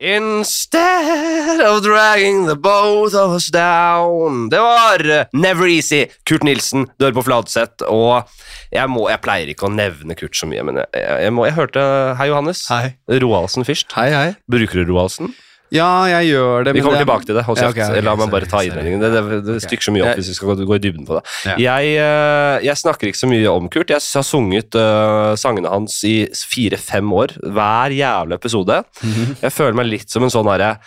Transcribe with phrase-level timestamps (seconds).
[0.00, 6.86] Instead of dragging the both of us down Det var eh, Never Easy, Kurt Nilsen,
[6.96, 7.84] dør på Fladseth.
[7.84, 8.24] Og
[8.72, 11.44] jeg, må, jeg pleier ikke å nevne Kurt så mye, men jeg, jeg, jeg, må,
[11.50, 11.84] jeg hørte
[12.16, 12.64] Hei, Johannes.
[12.72, 12.94] Hei.
[13.20, 13.92] Roaldsen først.
[13.98, 14.26] Hei, hei.
[14.48, 15.34] Bruker du Roaldsen?
[15.70, 16.74] Ja, jeg gjør det.
[16.74, 17.44] Vi kommer det- tilbake til det.
[17.46, 19.00] Hold Ja, okay, ok, ok, La meg bare ta innledningen.
[19.00, 21.22] Det, det, det stykker så mye opp hvis vi skal gå, i dybden på det.
[21.46, 21.56] Ja.
[21.58, 23.92] Jeg, eh, jeg snakker ikke så mye om Kurt.
[23.92, 27.36] Jeg har sunget uh, sangene hans i fire-fem år.
[27.38, 28.82] Hver jævla episode.
[29.02, 29.36] Mhm.
[29.42, 30.78] Jeg føler meg litt som en sånn herre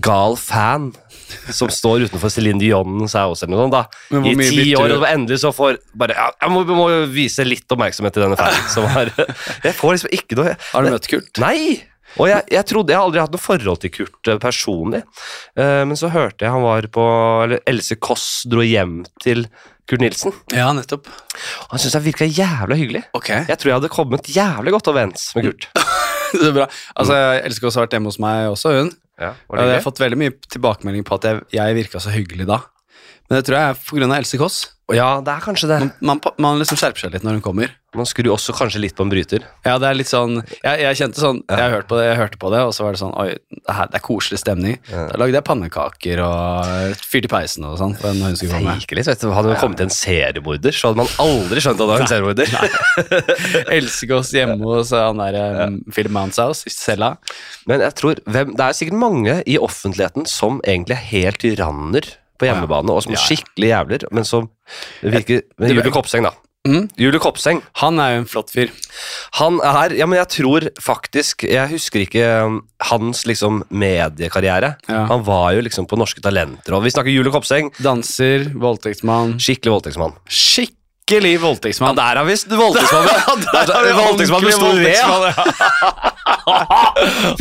[0.00, 0.92] gal fan
[1.50, 3.76] som står utenfor Céline Dion's house eller noe sånt.
[4.12, 7.66] da I ti år, og endelig så får bare ja, Jeg må, må vise litt
[7.72, 8.68] oppmerksomhet til denne fanen.
[8.72, 9.10] Som har,
[9.66, 11.42] jeg får liksom ikke noe Har du møtt Kurt?
[11.42, 11.80] Nei!
[12.20, 15.02] Og jeg, jeg trodde, jeg har aldri hatt noe forhold til Kurt eh, personlig,
[15.58, 17.04] uh, men så hørte jeg han var på
[17.46, 19.46] Eller Else Kåss dro hjem til
[19.88, 20.34] Kurt Nilsen.
[20.54, 21.08] Ja, nettopp.
[21.70, 23.02] Han syntes jeg virka jævla hyggelig.
[23.18, 23.46] Okay.
[23.48, 25.68] Jeg tror jeg hadde kommet jævlig godt overens med Kurt.
[26.38, 26.68] det er bra.
[26.94, 28.92] Altså, jeg elsker å ha vært hjemme hos meg også, hun.
[29.20, 32.62] Ja, jeg har fått veldig mye tilbakemelding på at jeg, jeg virka så hyggelig da.
[33.32, 34.56] Men det tror jeg er av Else Kåss.
[34.92, 35.76] ja, det er kanskje det.
[36.04, 37.70] Man, man, man liksom skjerper seg litt når hun kommer.
[37.96, 39.46] Man skrur også kanskje litt på en bryter.
[39.64, 42.38] Ja, det er litt sånn Jeg, jeg kjente sånn Jeg, hørte på det, jeg hørte
[42.40, 44.76] på det, og så var det sånn Oi, det, her, det er koselig stemning.
[44.90, 45.06] Ja.
[45.08, 47.96] Da lagde jeg pannekaker og fyrte i peisen og sånn.
[48.04, 48.76] Når hun skulle komme.
[48.84, 49.28] Litt, vet du.
[49.32, 52.12] Hadde hun kommet til en seriemorder, så hadde man aldri skjønt at det var en
[52.12, 52.56] seriemorder.
[53.78, 55.40] Elsker oss hjemme hos han der
[55.72, 57.14] um, Philip Manshaus i cella.
[57.70, 62.12] Men jeg tror, hvem, det er sikkert mange i offentligheten som egentlig er helt tyranner
[62.42, 63.24] på hjemmebane, og som Ja, ja.
[63.30, 64.42] skikkelig jævler, men som
[65.02, 66.32] virker men Julie Kopseng, da.
[66.62, 66.84] Mm.
[66.94, 68.68] Julie Kopseng, Han er jo en flott fyr.
[69.40, 74.76] han er Ja, men jeg tror faktisk Jeg husker ikke um, hans liksom mediekarriere.
[74.86, 75.00] Ja.
[75.10, 77.72] Han var jo liksom på Norske Talenter, og vi snakker Julie Kopseng.
[77.82, 79.34] Danser, voldtektsmann.
[79.42, 80.14] Skikkelig voldtektsmann.
[80.30, 81.96] Skikkelig Ja, voldtektsmann.
[81.98, 83.34] der har vi voldtektsmann, ja.
[83.66, 84.86] Der har vi voldtektsmann med stor V.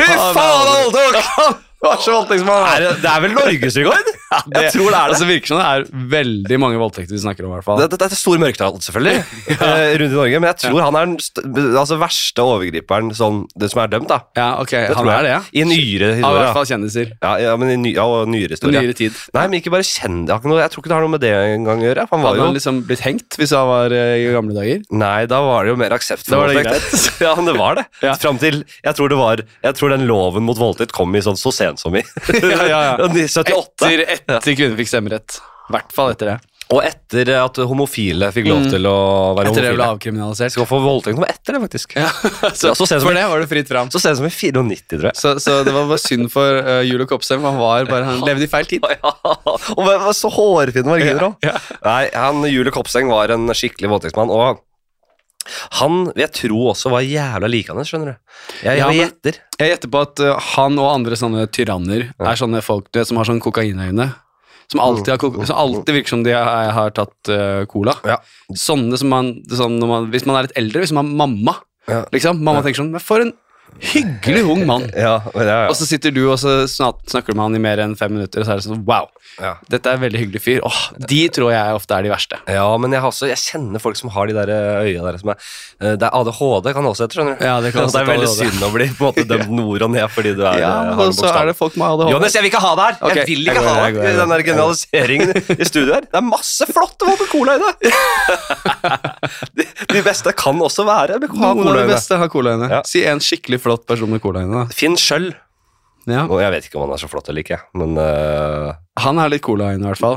[0.01, 1.61] Fy faen, han voldtok!
[2.75, 4.09] Er det, det er vel norgesrekord?
[4.55, 5.15] Jeg tror det er det.
[5.15, 7.81] Altså, virker som det er veldig mange voldtekter vi snakker om, i hvert fall.
[7.81, 9.71] Det, det, det er stor mørketall, selvfølgelig, ja.
[9.99, 13.81] rundt i Norge, men jeg tror han er den altså, verste overgriperen som, det som
[13.83, 14.21] er dømt, da.
[14.37, 15.41] Ja, ok, Det han er det, ja.
[15.51, 17.11] I nyere Av i hvert fall kjendiser.
[17.17, 18.77] Ja, ja, men i ny, ja, og nyere historie.
[18.77, 19.17] Nyere tid.
[19.35, 20.29] Nei, men ikke bare kjend...
[20.29, 22.07] det noe- Jeg tror ikke det har noe med det engang å gjøre.
[22.13, 24.85] Han var Hadde han liksom blitt hengt hvis han var uh, i gamle dager?
[25.01, 27.09] Nei, da var det jo mer aksept for voldtekt.
[27.25, 27.87] ja, men det var det.
[28.05, 28.15] Ja.
[28.21, 31.39] Fram til Jeg tror det var Jeg tror den loven mot voldtekt kom i sånn
[31.39, 32.03] så sent som i
[32.41, 33.09] Ja, ja, ja.
[33.09, 33.87] 78.
[33.87, 35.39] Etter, etter kvinner fikk stemmerett.
[35.69, 36.39] I hvert fall etter det.
[36.71, 38.69] Og etter at homofile fikk lov Mm.
[38.71, 38.95] til å
[39.35, 40.53] være Etter det ble avkriminalisert.
[40.55, 41.95] Skal få voldtekt noe etter det, faktisk.
[41.99, 42.07] Ja,
[42.55, 43.89] så, Ja, så sent som- for det var det fritt fram.
[43.91, 45.19] Så sent som i 94, tror jeg.
[45.19, 47.43] Så, så det var bare synd for uh, Julo Kopsheim.
[47.43, 48.87] Han, var bare, han levde i feil tid.
[49.01, 49.11] Ja,
[49.75, 51.43] og var så hårfin var òg.
[51.83, 54.63] Nei, han, Julio Kopsheim var en skikkelig voldtektsmann, og
[55.79, 58.15] han vil jeg tro også var jævla likende, skjønner du.
[58.63, 59.39] Jeg, Ja, jeg men- gjetter.
[59.59, 63.17] Jeg gjetter på at uh, han og andre sånne tyranner er sånne folk vet, som
[63.17, 64.13] har sånn kokainøyne.
[64.71, 67.91] Som alltid, har som alltid virker som de har, har tatt uh, cola.
[68.07, 68.17] Ja.
[68.55, 71.55] Sånne som man, sånn man Hvis man er litt eldre, hvis man har mamma,
[71.89, 72.05] Ja.
[72.13, 72.39] liksom.
[72.39, 73.33] Mamma tenker sånn Men for en
[73.79, 74.89] hyggelig ung mann.
[74.95, 77.95] Ja, ja, Og så sitter du og så snakker du med han i mer enn
[77.97, 79.07] fem minutter, og så er det sånn Wow,
[79.39, 79.55] ja.
[79.71, 80.59] dette er en veldig hyggelig fyr.
[80.67, 82.37] Åh, De tror jeg ofte er de verste.
[82.51, 84.51] ja, men jeg, har også, jeg kjenner folk som har de der
[84.85, 85.37] øya der som er
[85.81, 87.45] eh, Det er ADHD kan også hete, skjønner du.
[87.45, 88.51] Ja, det kan også det er veldig ADHD.
[88.51, 90.91] synd å bli på en måte dømt nord og ned fordi du er, Ja, har
[90.91, 92.11] men noen så er det folk med ADHD.
[92.13, 92.99] Johannes, jeg vil ikke ha det her!
[93.01, 93.21] Okay.
[93.21, 96.05] jeg vil ikke ha jeg går, i den der generaliseringen i studio her.
[96.11, 97.93] Det er masse flotte med cola i det!
[99.57, 99.65] de,
[99.95, 101.93] de beste kan også være ha Noen av de i det.
[101.95, 102.67] beste har colaøyne.
[102.71, 102.81] Ja.
[102.87, 104.67] Si en skikkelig flott person med colaøyne.
[104.75, 105.31] Finn Schjøll.
[106.09, 106.23] Ja.
[106.25, 108.71] Og jeg vet ikke om han er så flott eller ikke, men uh,
[109.03, 110.15] Han er litt colaøyne, i hvert fall.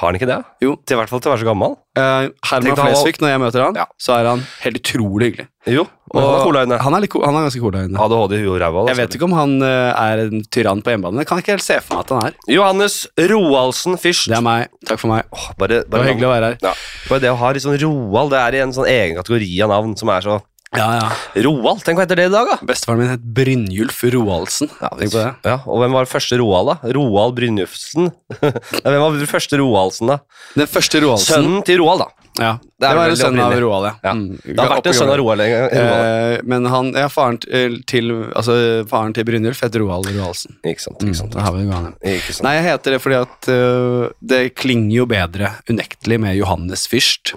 [0.00, 0.38] har han ikke det?
[0.64, 0.76] Jo.
[0.88, 1.74] Til hvert fall til å være så gammel.
[1.98, 3.84] Uh, Herman Flesvig, når jeg møter han, Ja.
[4.00, 5.46] så er han helt utrolig hyggelig.
[5.66, 5.82] Jo,
[6.14, 8.00] og han er han er, han er ganske colaøyne.
[8.00, 8.86] ADHD i ræva.
[8.88, 11.28] Jeg vet ikke om han uh, er en tyrann på hjemmebane.
[11.28, 12.40] Kan jeg ikke helt se for meg at han er.
[12.56, 14.30] Johannes Roaldsen Fyrst.
[14.32, 14.72] Det er meg.
[14.88, 15.28] Takk for meg.
[15.36, 16.60] Åh, bare, Det var hyggelig å være her.
[16.64, 16.74] Ja,
[17.10, 19.96] bare det å ha sånn Roald, det er i en sånn egen kategori av navn
[20.00, 20.40] som er så
[20.74, 21.42] Ja, ja.
[21.46, 22.56] Roald, tenk hva heter det i dag, da?
[22.66, 24.68] Bestefaren min het Brynjulf Roaldsen.
[24.82, 25.30] Ja, Tenk på det.
[25.46, 26.92] Ja, og hvem var den første Roald, da?
[26.96, 28.10] Roald Brynjufsen?
[28.42, 28.50] Nei,
[28.90, 30.18] hvem var den første Roaldsen, da?
[30.58, 31.34] Den første Roaldsen.
[31.38, 32.10] Sønnen til Roald, da.
[32.36, 33.54] Ja, Det det, var en sønn av.
[33.62, 33.94] Roald, ja.
[34.04, 34.12] Ja.
[34.12, 34.34] Mm.
[34.44, 35.16] Det har vært en sønn av.
[35.22, 35.70] Roald en gang.
[35.80, 38.56] Eh, men han, ja, faren til, til Altså,
[38.90, 40.58] faren til Brynjulf het Roald Roaldsen.
[40.66, 41.32] Ikke sant, Mm, ikke sant.
[41.38, 42.18] da har vi det.
[42.18, 42.44] Ikke sant.
[42.44, 47.36] Nei, jeg heter det fordi at uh, det klinger jo bedre unektelig med Johannes Fyrst.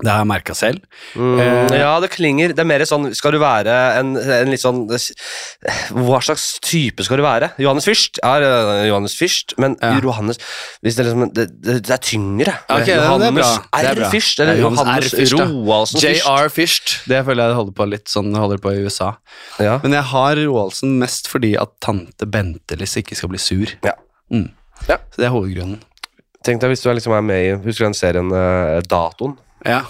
[0.00, 0.80] Det har jeg merka selv.
[1.14, 2.54] Mm, Eh, ja, det klinger.
[2.56, 7.20] Det er mer sånn Skal du være en, en litt sånn Hva slags type skal
[7.20, 7.50] du være?
[7.60, 9.92] Johannes Fyrst er eh, Johannes Fyrst, men Ja.
[10.00, 10.40] Johannes
[10.82, 12.56] Hvis det, er liksom, det, det, er tyngre.
[12.56, 13.52] Ja, ok, det er Johannes
[13.82, 14.02] R.
[14.14, 15.34] Fyrst, eller Johannes Johannes.
[15.36, 16.24] Roaldsen Fyrst.
[16.24, 16.96] JR Fyrst.
[17.12, 19.12] Det føler jeg holder på litt sånn holder på i USA.
[19.62, 19.78] Ja.
[19.84, 23.76] Men jeg har Roaldsen mest fordi at tante Bentelis ikke skal bli sur.
[23.84, 23.94] Ja.
[24.32, 24.48] Mm.
[24.88, 24.98] Ja.
[25.12, 25.80] Så det er hovedgrunnen.
[26.42, 29.36] Tenk deg hvis du er liksom er med i Husker du den serien uh, Datoen?
[29.66, 29.82] Ja.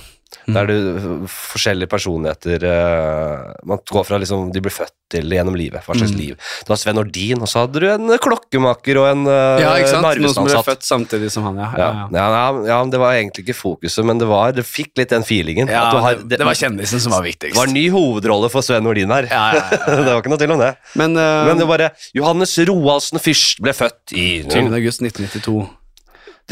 [0.48, 5.84] Der du forskjellige personligheter uh, Man går fra liksom de blir født til gjennom livet.
[5.84, 6.18] Hva slags Mm.
[6.18, 6.36] liv.
[6.64, 9.90] Du har Sven Ordin, og så hadde du en klokkemaker og en uh, ja, ikke
[9.92, 10.08] sant?
[10.24, 11.68] Noen som ble født samtidig som han, ja.
[11.78, 12.46] Ja, ja, ja.
[12.70, 15.68] ja, Det var egentlig ikke fokuset, men det var Det fikk litt den feelingen.
[15.68, 17.52] Har, det, det var kjendisen som var viktigst.
[17.52, 19.28] det var en ny hovedrolle for Sven Ordin her.
[19.30, 20.00] Ja, ja, ja.
[20.06, 20.72] det var ikke noe til om det.
[20.96, 24.72] Men, uh, Men det var bare Johannes Roaldsen Fyrst ble født i 20.
[24.80, 25.68] august 1992.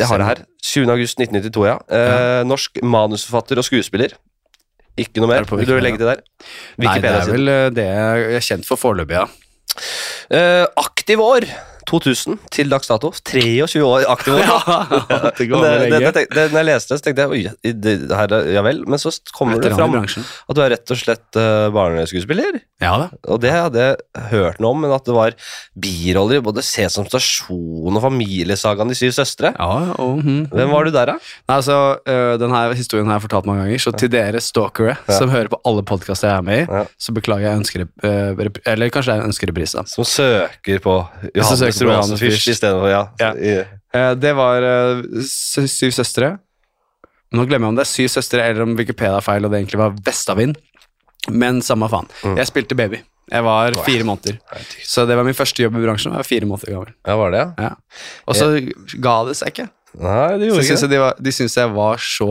[0.01, 0.43] Det har jeg her.
[0.71, 0.91] 20.
[0.95, 1.77] august 1992, ja.
[1.93, 4.17] Eh, norsk manusforfatter og skuespiller.
[5.01, 5.59] Ikke noe Er mer.
[5.61, 6.23] Vil du legge til der?
[6.81, 9.29] Nei, det er vel uh, det jeg er kjent for foreløpig, ja.
[10.35, 11.47] Eh, aktiv år
[11.91, 13.11] 2000 til dags dato.
[13.27, 14.49] 23 år aktiv år.
[15.39, 16.13] det går det, det, lenge.
[16.15, 18.83] det, det, når jeg leste det, så tenkte jeg oi, det, her, er- ja vel.
[18.91, 22.61] Men så kommer det fram at du er rett og slett uh, barneskuespiller.
[22.81, 23.09] Ja da.
[23.29, 25.35] Og det hadde jeg hørt noe om, men at det var
[25.81, 29.53] biroller i både Sesam Stasjon og Familiesagaen De syv søstre.
[29.57, 31.17] Ja, og, mm, Hvem var du der, da?
[31.51, 35.17] Nei, altså, uh, denne historien har jeg fortalt mange ganger, så til dere stalkere Ja.
[35.19, 36.85] som hører på alle podkaster jeg er med i, Ja.
[37.01, 40.97] så beklager jeg ønsker uh, Eller kanskje det er en på Som søker på
[41.35, 42.49] Johannes Fyrst Fyrst.
[42.57, 43.03] istedenfor ja.
[43.21, 43.31] Ja.
[43.97, 46.39] Eh, det var øh, Syv søstre.
[47.33, 49.63] Nå glemmer jeg om det er Syv søstre eller om Wikipedia er feil og det
[49.63, 50.59] egentlig var Vestavind.
[51.31, 52.09] Men samme faen.
[52.25, 52.37] Mm.
[52.41, 53.03] Jeg spilte baby.
[53.31, 54.39] Jeg var fire måneder.
[54.83, 56.11] Så det var min første jobb i bransjen.
[56.13, 56.95] Jeg var fire måneder gammel.
[57.07, 57.69] Ja, var det, ja?
[58.27, 58.49] Og så
[58.99, 59.69] ga det seg ikke.
[60.01, 62.29] Nei, det gjorde ikke de, var, de syntes jeg var så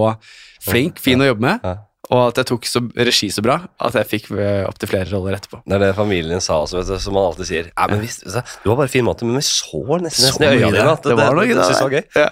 [0.64, 1.76] flink, fin å jobbe med, Ja.
[2.10, 4.30] Og at jeg tok så, regi så bra at jeg fikk
[4.66, 5.60] opptil flere roller etterpå.
[5.62, 7.68] Det er det familien sa også, vet du, som man alltid sier.
[7.70, 10.48] Ja, men visst, du, du var bare fin måte, men vi så nesten, Så i
[10.50, 10.80] øynene det.
[10.80, 12.06] dine at det, Det var noe det, det jeg var gøy.
[12.18, 12.30] Ja.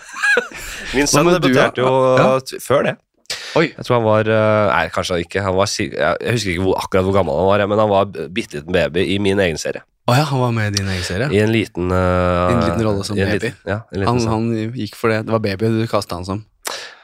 [0.98, 2.32] Min sønn debuterte jo ja?
[2.64, 2.96] før det.
[3.58, 3.68] Oi.
[3.74, 5.44] Jeg tror han var eh, Nei, kanskje ikke.
[5.46, 8.60] Han var, jeg husker ikke hvor, akkurat hvor gammel han var, men han var bitte
[8.60, 9.84] liten baby i min egen serie.
[10.08, 11.28] Å ja, han var med i din egen serie?
[11.36, 13.50] I en liten uh, I en liten rolle som baby.
[13.50, 14.32] Liten, ja, en liten Han, sånn.
[14.32, 15.26] han gikk for det.
[15.28, 16.46] Det var baby du kasta han som.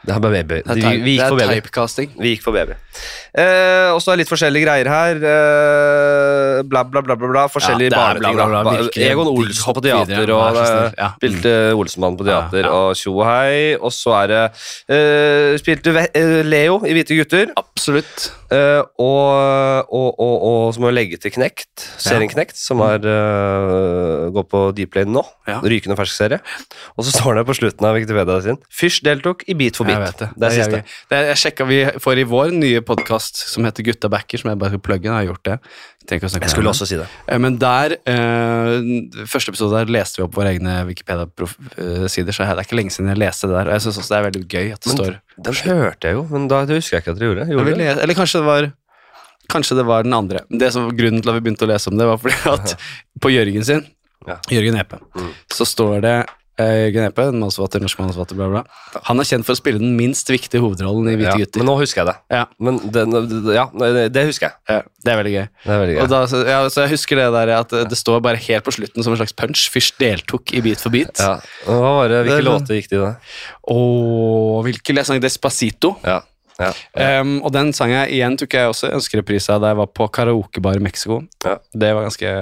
[0.04, 0.58] Det er baby.
[0.68, 1.60] Det er, Vi, vi gikk det for baby.
[1.62, 2.10] typecasting.
[2.20, 2.74] Vi gikk for baby.
[3.40, 5.22] Eh, og så er det litt forskjellige greier her.
[5.32, 7.46] Eh, bla, bla, bla, bla, bla.
[7.52, 10.92] Forskjellige Ja, er bla, bla, bla, Egon Olsen på teater, og eh.
[11.00, 11.10] Ja.
[11.16, 12.74] spilte Olsenmann på teater, Ja, ja.
[12.92, 13.76] og tjo og hei.
[13.80, 14.44] Og så er det
[14.92, 17.54] eh, Spilte eh, Leo i Hvite gutter.
[17.64, 18.28] Absolutt.
[18.54, 23.04] Eh, og, og, og, og så må vi legge til Knekt, serien Knekt, som er,
[23.04, 25.24] uh, går på Dplay nå.
[25.50, 25.60] Ja.
[25.66, 26.40] Rykende fersk serie.
[26.96, 30.06] Og så står det på slutten av Wikipedia sin Fyrst deltok i Beat for beat.
[30.06, 30.30] Jeg det.
[30.38, 30.82] Det er siste.
[31.10, 34.54] Det er, jeg sjekka vi for i vår nye podkast som heter Gutta backer, som
[34.54, 35.10] jeg bare skal plugge.
[35.10, 35.58] Jeg har gjort det.
[36.12, 37.06] Ikke å snakke Jeg skulle om også si det.
[37.32, 42.60] Eh, Men der, uh, første episode der leste vi opp våre egne Wikipedia-sider, så det
[42.60, 43.70] er ikke lenge siden jeg leste det der.
[43.72, 45.18] Og jeg syns også det er veldig gøy at det Men står
[45.48, 47.48] Den hørte jeg jo, men da det husker jeg ikke at dere gjorde.
[47.54, 47.90] Gjorde det.
[48.04, 48.72] Eller kanskje det var
[49.52, 50.40] Kanskje det var den andre.
[50.50, 52.76] Det som var Grunnen til at vi begynte å lese om det, var fordi at
[53.24, 53.84] på Jørgen sin,
[54.28, 54.38] Ja.
[54.50, 55.34] Jørgen Epe, Mm.
[55.52, 56.14] så står det
[56.62, 58.62] eh, Jørgen Epe, en mannsforfatter, norsk mannsforfatter, bla, bla.
[59.10, 61.62] Han er kjent for å spille den minst viktige hovedrollen i Hvite Ja, gutter.
[61.64, 62.16] men nå husker jeg det.
[62.36, 62.44] Ja.
[62.60, 63.06] Men det,
[63.56, 63.66] ja,
[64.14, 64.56] det, husker jeg.
[64.70, 65.48] Ja, det er veldig gøy.
[65.64, 66.08] Det er veldig gøy.
[66.14, 69.04] da, så, ja, så jeg husker det der at det står bare helt på slutten
[69.06, 69.66] som en slags punch.
[69.74, 71.18] Fyrst deltok i Beat for beat.
[71.20, 71.38] Ja.
[71.66, 73.16] Hva var det, Det hvilke det, låter gikk det i det?
[73.74, 73.80] Å,
[74.68, 74.94] hvilke?
[75.00, 75.96] jeg sang Despacito.
[76.06, 76.22] Ja.
[76.60, 76.72] Ja.
[77.22, 80.08] Um, og den sang jeg igjen tok jeg også ønskereprise av da jeg var på
[80.14, 81.22] karaokebar i Mexico.
[81.46, 81.56] Ja.
[81.74, 82.34] Det var ganske,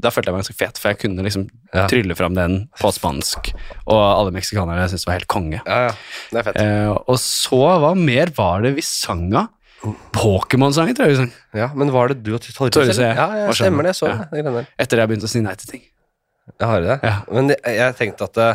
[0.00, 1.86] Da følte jeg meg ganske fet, for jeg kunne liksom Ja.
[1.86, 3.52] trylle fram den på spansk.
[3.86, 5.60] Og alle meksikanere syntes det var helt konge.
[5.66, 5.94] ja, ja.
[6.32, 6.60] Det er fett.
[6.60, 9.48] Uh, og så, hva mer var det vi sang av?
[10.12, 11.32] Pokémon-sangen, tror jeg vi sang.
[11.56, 12.98] Ja, Men var det du og Torjus?
[12.98, 13.14] Ja.
[13.16, 13.94] Ja, ja, stemmer det.
[13.94, 14.24] Jeg så Ja.
[14.30, 14.66] det.
[14.78, 15.00] Etter det.
[15.00, 15.82] Jeg begynte å si nei til ting.
[16.58, 16.96] Jeg har det.
[17.06, 17.14] Ja.
[17.30, 18.54] Men jeg, jeg tenkte at eh,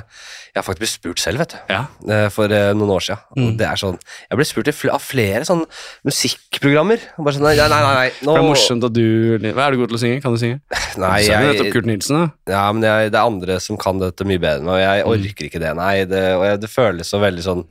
[0.55, 1.57] Jeg har faktisk blitt spurt selv, vet du.
[1.73, 1.81] Ja.
[2.09, 3.21] eh, For eh, noen år siden.
[3.37, 3.57] Mm.
[3.59, 3.97] det er sånn
[4.29, 5.65] Jeg ble spurt av flere sånne
[6.07, 7.01] musikkprogrammer.
[7.19, 8.09] Bare sånn Nei, nei, nei.
[8.25, 9.03] nå, det er morsomt at du
[9.55, 10.21] Hva Er du god til å synge?
[10.23, 10.59] Kan du synge?
[11.01, 12.53] Nei, du jeg, nettopp Kurt Nilsen, da.
[12.55, 15.03] Ja, men jeg, det er andre som kan dette mye bedre enn meg, og jeg
[15.05, 15.11] Mm.
[15.11, 15.71] orker ikke det.
[15.77, 17.61] Nei, det, og jeg, det føles så veldig sånn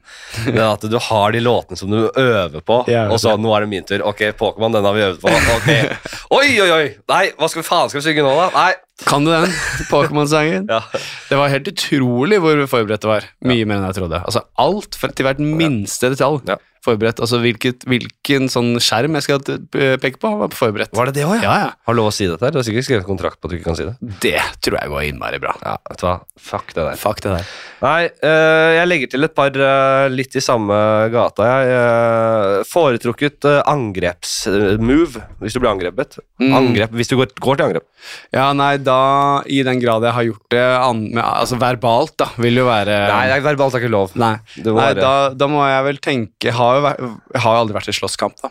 [0.64, 3.70] at du har de låtene som du øver på, Ja, og så nå er det
[3.72, 4.04] min tur.
[4.06, 5.32] Ok, Pokémon, den har vi øvd på.
[5.56, 5.70] Ok.
[6.38, 6.86] Oi, oi, oi!
[7.10, 8.50] Nei, hva skal vi faen skal vi synge nå, da?
[8.54, 8.72] Nei.
[9.02, 9.50] Kan du den?
[9.90, 10.68] Pokémon-sangen?
[10.70, 10.80] Ja.
[11.28, 13.26] Det var helt utrolig hvor forberedt det var.
[13.42, 14.20] Mye mer enn jeg trodde.
[14.22, 16.44] Altså Alt til hvert minste detalj.
[16.46, 16.60] Ja.
[16.84, 17.22] Forberedt.
[17.24, 20.94] Altså hvilket, hvilken sånn skjerm jeg skal peke på, var forberedt.
[20.96, 21.44] Var det det òg, ja?
[21.44, 21.70] Ja, ja.
[21.88, 22.54] Har lov å si dette her?
[22.54, 23.96] Du har sikkert skrevet kontrakt på at du ikke kan si det.
[24.24, 25.54] Det tror jeg går innmari bra.
[25.64, 26.16] Ja, vet du hva?
[26.50, 27.00] Fuck det der.
[27.00, 27.50] Fuck det der.
[27.84, 30.76] Nei, eh, jeg legger til et par eh, litt i samme
[31.12, 31.72] gata, jeg.
[31.74, 36.18] Uh, foretrukket angrepsmove hvis du blir angrepet.
[36.42, 36.54] Mm.
[36.60, 37.88] Angrep hvis du går, går til angrep.
[38.34, 42.28] Ja, nei, da I den grad jeg har gjort det an, med, altså verbalt, da,
[42.40, 44.14] vil jo være Nei, er verbalt er ikke lov.
[44.20, 47.76] Nei, nei da, da må jeg vel tenke Jeg har jo, vært- jeg har aldri
[47.78, 48.50] vært i slåsskamp, da.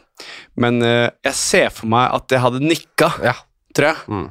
[0.57, 3.35] Men eh, jeg ser for meg at jeg hadde nikka, Ja.
[3.75, 3.97] tror jeg.
[4.07, 4.27] Mm.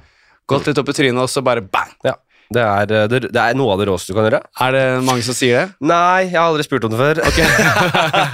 [0.49, 1.93] Gått litt opp i trynet, og så bare bang.
[2.05, 2.17] ja.
[2.53, 4.43] Det, er, eh, det, det er noe av det råeste du kan gjøre.
[4.61, 5.75] Er det mange som sier det?
[5.89, 7.23] Nei, jeg har aldri spurt om det før.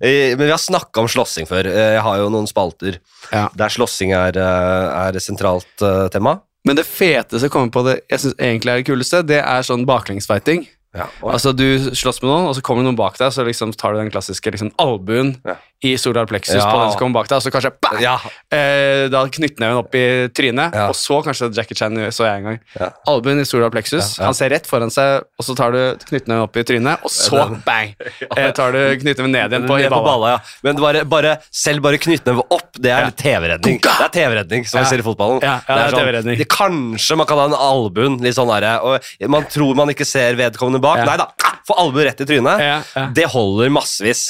[0.00, 1.66] Eh, Men vi har snakka om slåssing før.
[1.66, 2.98] Eh, Jeg har jo noen spalter
[3.32, 3.48] Ja.
[3.56, 6.40] der slåssing er, eh, er et sentralt eh, tema.
[6.64, 9.62] Men det feteste jeg kommer på det jeg synes egentlig er det kuleste, det er
[9.66, 10.66] sånn baklengsfighting.
[10.94, 11.08] Ja.
[11.26, 13.98] Altså Du slåss med noen, og så kommer noen bak deg, så liksom tar du
[14.02, 15.56] den klassiske liksom, albuen Ja.
[15.84, 16.70] i solar plexus Ja.
[16.70, 18.00] på den som kommer bak deg, og så kanskje bang!
[18.00, 18.14] ja.
[18.54, 22.92] Eh, da knyttneven opp i trynet, og så kanskje Jackie Chan så jeg en gang.
[23.10, 26.56] Albuen i solar plexus, han ser rett foran seg, og så tar du knyttneven opp
[26.56, 27.94] i trynet, og så bang!
[28.34, 30.36] Eh, tar du knyttneven ned igjen på, Ned på balla.
[30.64, 33.78] Men bare, bare, selv bare knyttneve opp, det er TV-redning.
[33.84, 35.42] Det er TV-redning, som vi ser i fotballen.
[35.44, 36.38] Ja, ja, det er TV-redning.
[36.38, 40.34] det- Kanskje man kan ha en albuen, litt sånn derre, man tror man ikke ser
[40.38, 41.00] vedkommende bak.
[41.02, 41.06] Ja.
[41.08, 41.28] Nei da,
[41.68, 42.60] få albuen rett i trynet.
[42.62, 43.06] Ja, ja.
[43.16, 44.26] Det holder massevis.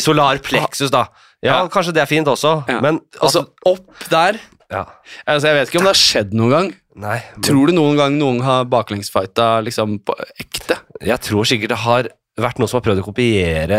[0.00, 1.08] Solar plexus, da.
[1.42, 4.36] Ja, kanskje det er fint også, men Altså, opp der
[4.70, 4.82] ja.
[5.26, 6.68] altså, Jeg vet ikke om det har skjedd noen gang.
[7.00, 10.76] Nei, men Tror du noen gang noen har baklengsfighta liksom på ekte?
[11.00, 12.08] jeg tror sikkert det har
[12.40, 13.78] vært noen som har prøvd å kopiere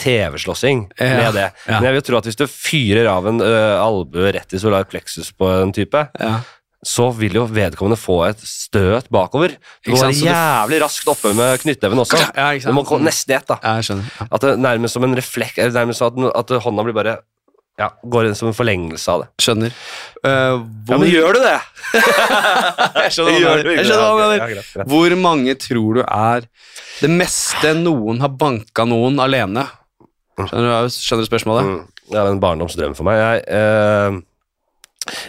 [0.00, 1.46] TV-slåssing Ja, med det.
[1.66, 1.76] ja.
[1.78, 4.86] Men jeg vil tro at hvis du fyrer av en ø, albue rett i solar
[4.88, 6.38] plexus på en type, Ja.
[6.84, 9.56] Så vil jo vedkommende få et støt bakover.
[9.84, 12.20] Du det- jævlig raskt oppe med knyttneven også.
[12.36, 13.58] Ja, Du må gå nesten i ett, da.
[13.62, 14.26] Ja.
[14.30, 17.18] At det nærmest som en refleks Nærmest at, at hånda blir bare
[17.78, 19.28] Ja, går inn som en forlengelse av det.
[19.42, 19.72] Skjønner.
[20.22, 21.56] Uh, hvor, Ja, men gjør du det?
[23.02, 24.84] jeg skjønner hva du mener.
[24.86, 26.46] Hvor mange tror du er
[27.00, 29.66] det meste noen har banka noen alene?
[30.38, 31.66] Skjønner du, skjønner du spørsmålet?
[31.66, 31.82] Mm.
[32.12, 33.18] Det er en barndomsdrøm for meg.
[33.18, 34.20] Jeg, eh,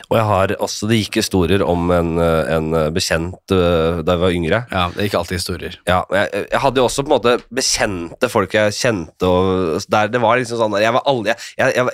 [0.10, 4.36] og jeg har også Det gikk historier om en, en bekjent eh, da jeg var
[4.38, 4.62] yngre.
[4.72, 5.80] Ja, det gikk alltid historier.
[5.90, 10.12] Ja, jeg, jeg hadde jo også på en måte bekjente folk jeg kjente, og der
[10.14, 11.88] det var liksom sånn Jeg var aldri jeg,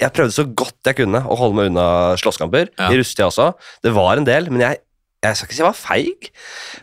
[0.00, 1.88] jeg, prøvde så godt jeg kunne å holde meg unna
[2.20, 2.72] slåsskamper.
[2.76, 2.90] Ja.
[2.90, 3.52] I russetida også.
[3.84, 4.82] Det var en del, men jeg
[5.24, 6.26] jeg skal ikke si jeg var feig,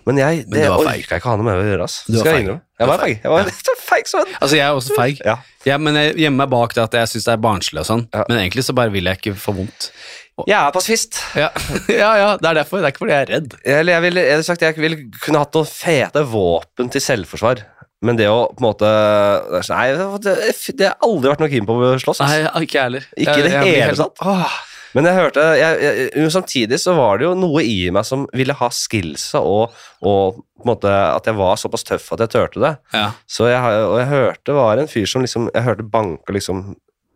[0.10, 1.86] men jeg, Men det du var orka jeg ikke ha noe med å gjøre.
[1.86, 1.98] ass.
[2.08, 2.48] Du var feig.
[2.82, 3.18] Jeg var feig.
[3.24, 3.76] Jeg var ja.
[3.88, 5.22] feig som en Altså, jeg er også feig.
[5.24, 5.38] ja.
[5.64, 8.02] Ja, men jeg gjemmer meg bak det at jeg syns det er barnslig og sånn.
[8.12, 8.26] Ja.
[8.28, 9.92] Men egentlig så bare vil jeg ikke få vondt.
[10.50, 11.20] Jeg er pasifist.
[11.38, 11.52] Ja.
[12.04, 12.82] ja, ja, det er derfor.
[12.82, 13.56] Det er ikke fordi jeg er redd.
[13.76, 17.64] Eller jeg ville hadde sagt jeg ville kunne hatt noen fete våpen til selvforsvar.
[18.04, 18.90] Men det å på en måte
[19.64, 20.36] sånn, Nei, det,
[20.76, 22.24] det har aldri vært noe keen på å slåss.
[22.26, 23.06] Nei, ikke heller.
[23.16, 24.62] Ikke i det hele helt sånn, Åh.
[24.94, 25.78] Men jeg hørte jeg,
[26.14, 29.74] jeg, Samtidig så var det jo noe i meg som ville ha skillsa, og,
[30.06, 32.74] og på en måte at jeg var såpass tøff at jeg turte det.
[32.94, 33.08] Ja.
[33.26, 36.76] Så jeg, og jeg hørte var en fyr som liksom Jeg hørte banka liksom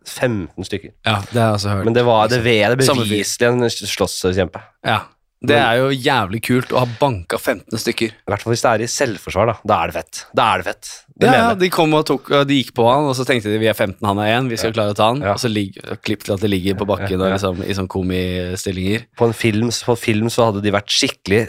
[0.10, 0.92] 15 stykker.
[1.06, 1.86] ja, det har jeg også hørt.
[1.86, 4.64] Men det var det ved det beviselig en slåsskjempe.
[4.88, 5.04] Ja.
[5.48, 8.10] Det er jo jævlig kult å ha banka 15 stykker.
[8.10, 9.56] I hvert fall hvis det er i selvforsvar, da.
[9.70, 10.22] Da er det fett.
[10.34, 10.90] Da er det fett.
[11.18, 13.58] Det ja, mener de kom og tok, de gikk på han, og så tenkte de
[13.58, 15.24] vi er 15, han er 1, vi skal klare å ta han.
[15.26, 15.34] Ja.
[15.34, 17.90] Og så ligger, klipp til at de ligger på bakken Ja, og liksom, i sånn
[17.90, 19.08] komistillinger.
[19.18, 21.42] På en film, på film så hadde de vært skikkelig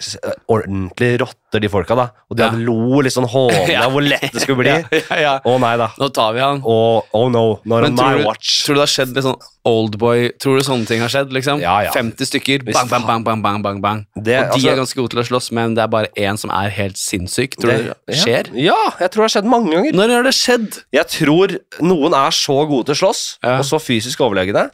[0.49, 2.09] ordentlig rotter, de folka, da.
[2.29, 2.51] Og de Ja.
[2.51, 4.69] hadde lo litt sånn hånlig av hvor lett det skulle bli.
[4.99, 5.35] Ja, ja, ja.
[5.45, 5.91] Å nei da.
[6.01, 6.61] Nå tar vi han.
[6.65, 8.65] Oh, oh no, not on my watch.
[8.65, 11.33] tror du det har skjedd litt sånn oldboy Tror du sånne ting har skjedd?
[11.35, 11.61] liksom?
[11.61, 11.93] Ja, ja.
[11.93, 14.03] 50 stykker, bang, bang, bang, bang, bang, bang, bang.
[14.17, 16.39] Det, og de altså, er ganske gode til å slåss, men det er bare én
[16.41, 17.57] som er helt sinnssyk.
[17.61, 18.49] Tror du det skjer?
[18.57, 19.93] Ja, ja, jeg tror det har skjedd mange ganger.
[19.99, 20.81] Når har det skjedd?
[20.95, 23.59] Jeg tror noen er så gode til å slåss, Ja.
[23.59, 24.71] og så fysisk overlegne,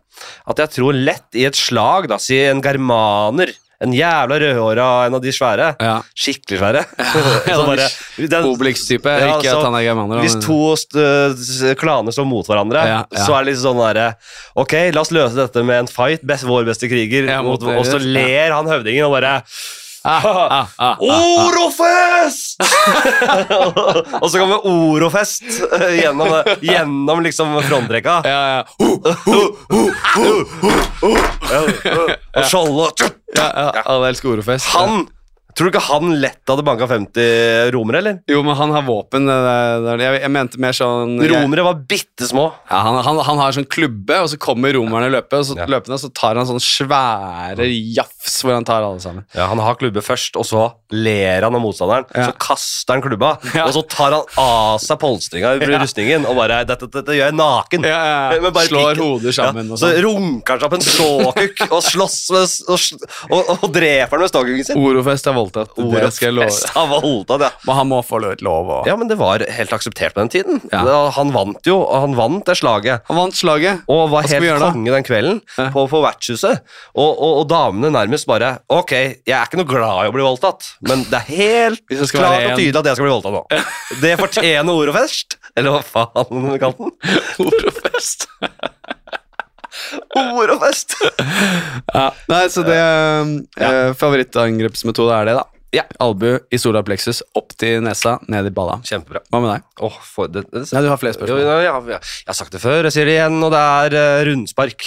[0.47, 5.14] at jeg tror lett i et slag, da, si en germaner, en jævla rødhåra, en
[5.14, 5.97] av de svære, Ja.
[6.17, 6.85] skikkelig svære
[7.49, 9.05] Ja, så bare, den- Obelix-type.
[9.05, 10.23] Ja, ikke at han er germaner.
[10.23, 10.76] Hvis to
[11.76, 14.14] klaner står mot hverandre, Ja, så er det litt sånn derre
[14.57, 16.23] Ok, la oss løse dette med en fight.
[16.25, 17.29] Best, vår beste kriger.
[17.45, 19.43] Og så ler han høvdingen og bare
[20.04, 20.25] ah,
[20.61, 20.96] ah, ah.
[21.00, 22.61] Orofest!
[24.23, 25.44] og så kommer Orofest
[25.78, 26.28] eh, gjennom,
[26.61, 28.20] gjennom liksom frontrekka.
[28.28, 28.62] Ja, ja.
[32.34, 32.90] Og Skjolde
[33.34, 33.82] ja, ja.
[33.84, 34.68] Alle elsker Orofest.
[34.76, 35.06] Han
[35.54, 38.16] Tror du ikke han lett hadde banka 50 romere, eller?
[38.30, 39.28] Jo, men han har våpen.
[39.30, 42.49] Jeg, jeg mente mer sånn jeg, Romere var bitte små.
[42.70, 45.68] ja, han, han, han har sånn klubbe, og så kommer romerne løpe, og så, Ja.
[45.70, 49.25] løpende, og så tar han sånn svære jafs hvor han tar alle sammen.
[49.37, 52.06] Ja, Han har klubbe først, og så ler han av motstanderen.
[52.14, 52.26] Ja.
[52.32, 56.62] Så kaster han klubba, og så tar han av seg polstringa i rustningen og bare
[56.68, 57.87] dette, dette, gjør jeg naken.
[58.68, 60.02] Slår hoder sammen og så sånn.
[60.04, 64.32] runker han seg opp en ståkuk og slåss med, og, og, og dreper han med
[64.34, 64.80] ståkuken sin.
[64.82, 65.76] Orofest er voldtatt.
[65.78, 66.98] Det skal jeg love.
[67.04, 67.50] Voldtatt, ja.
[67.68, 70.60] Men han må få lov å Ja, men det var helt akseptert på den tiden.
[70.72, 70.82] Ja.
[71.16, 73.04] Han vant jo, og han vant det slaget.
[73.10, 73.84] Han vant slaget.
[73.90, 75.68] Og var helt konge den kvelden Ja.
[75.74, 76.64] på, på vertshuset.
[76.94, 80.24] Og, og, og damene nærmest bare Ok, jeg er ikke noe glad i å bli
[80.24, 83.64] voldtatt, men det er helt klart og tydelig at jeg skal bli voldtatt nå.
[84.02, 85.38] Det fortjener Orofest.
[85.54, 86.94] Eller hva faen du kalte den?
[87.46, 88.28] Orofest.
[90.16, 90.95] Orofest!
[91.95, 92.09] Ja.
[92.31, 95.45] Nei, så det eh, Favorittangrepsmetode er det, da.
[95.75, 95.83] Ja.
[95.99, 98.76] Albu i solar plexus, opp til nesa, ned i balla.
[98.87, 99.25] Kjempebra.
[99.33, 99.64] Hva med deg?
[99.83, 101.40] Åh, for, det, det, Nei, du har flere spørsmål.
[101.43, 101.99] Jo, ja, ja, ja.
[101.99, 104.87] Jeg har sagt det før, jeg sier det igjen, og det er uh, rundspark.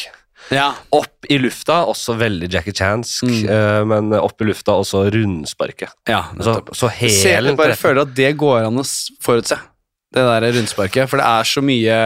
[0.55, 0.69] Ja.
[0.95, 3.49] Opp i lufta, også veldig Jackie Chansk, Mm.
[3.51, 5.91] uh, men opp i lufta også rundsparket.
[6.07, 8.85] ja Så, så så Se, jeg bare føler at det går an å
[9.27, 9.59] forutse,
[10.15, 11.11] det der rundsparket.
[11.11, 11.99] For det er så mye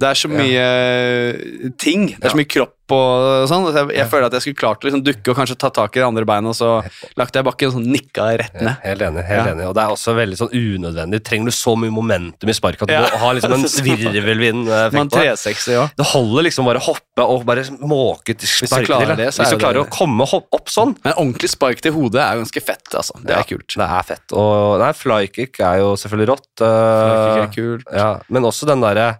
[0.00, 2.06] Det er så mye ting.
[2.16, 3.64] Det er så mye kropp og sånn.
[3.72, 5.94] så Jeg, jeg føler at jeg skulle klart å liksom dukke og kanskje ta tak
[5.96, 8.82] i det andre beinet, og så lagt jeg bakken og sånn nikka rett Ja, ned.
[8.84, 9.22] helt enig.
[9.28, 9.52] helt Ja.
[9.54, 11.22] enig Og det er også veldig sånn unødvendig.
[11.24, 13.06] Trenger du så mye momentum i sparket at du Ja.
[13.14, 15.16] må ha liksom en svirvelvind eh, Man det?
[15.38, 15.86] 360 ja.
[15.96, 19.28] Det holder liksom bare å hoppe og bare måke til sparket Hvis du klarer, det,
[19.32, 19.86] så Hvis du klarer det.
[19.88, 20.96] å komme opp sånn.
[21.04, 23.16] Men ordentlig spark til hodet er ganske fett, altså.
[23.22, 23.68] Det er Ja, kult.
[23.78, 24.32] Det er fett.
[24.36, 26.50] Og nei, flykick er jo selvfølgelig rått.
[26.60, 27.84] eh, Flykick er kult.
[27.96, 29.18] ja, men også den derre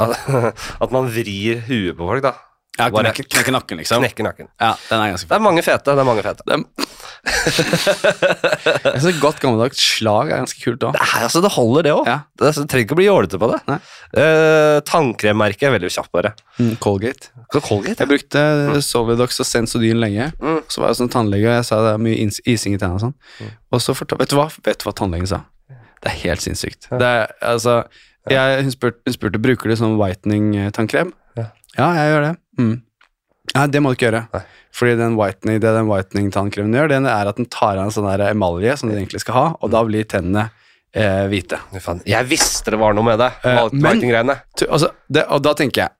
[0.82, 2.32] at, man vrir huet på folk, da.
[2.78, 4.00] Ja, knekke, knekke nakken, liksom.
[4.00, 4.46] Knekke nakken.
[4.60, 5.92] Ja, den er ganske Det er mange fete.
[5.92, 6.44] det er mange fete.
[6.48, 6.62] Dem.
[8.86, 10.94] Jeg synes godt gammeldags slag er ganske kult òg.
[10.96, 12.06] Det, er, altså, det holder, det òg.
[12.08, 12.18] Ja.
[12.38, 13.58] Det, det trenger ikke å bli jålete på det.
[13.68, 13.78] Nei.
[14.16, 16.32] Uh, Tannkremmerket er veldig kjapt, bare.
[16.56, 17.32] Mm, Colgate.
[17.58, 18.40] Colgate, Jeg brukte
[18.86, 20.30] Sovedox og Sensodyn lenge.
[20.40, 20.62] Mm.
[20.70, 23.04] Så var jeg sånn tannlege, og jeg sa det er mye ising i tennene og
[23.08, 23.16] sånn.
[23.74, 24.48] Og så fortalte vet, du hva?
[24.70, 25.42] vet du hva tannlegen sa?
[26.00, 26.88] Det er helt sinnssykt.
[26.96, 27.82] Det er, altså,
[28.28, 31.12] jeg, hun, spurte, hun spurte bruker du sånn whitening-tannkrem.
[31.38, 31.46] Ja.
[31.78, 32.32] ja, jeg gjør det.
[32.60, 32.74] Mm.
[33.54, 34.24] Nei, det må du ikke gjøre.
[34.34, 34.42] Nei.
[34.76, 38.06] Fordi den whitening, det den whitening-tannkremen gjør, den er at den tar av en sånn
[38.06, 40.50] der emalje som den egentlig skal ha, og da blir tennene
[40.94, 41.58] eh, hvite.
[42.06, 43.30] Jeg visste det var noe med det.
[43.44, 44.30] Eh, men-
[44.68, 45.90] Altså, det, og da tenker jeg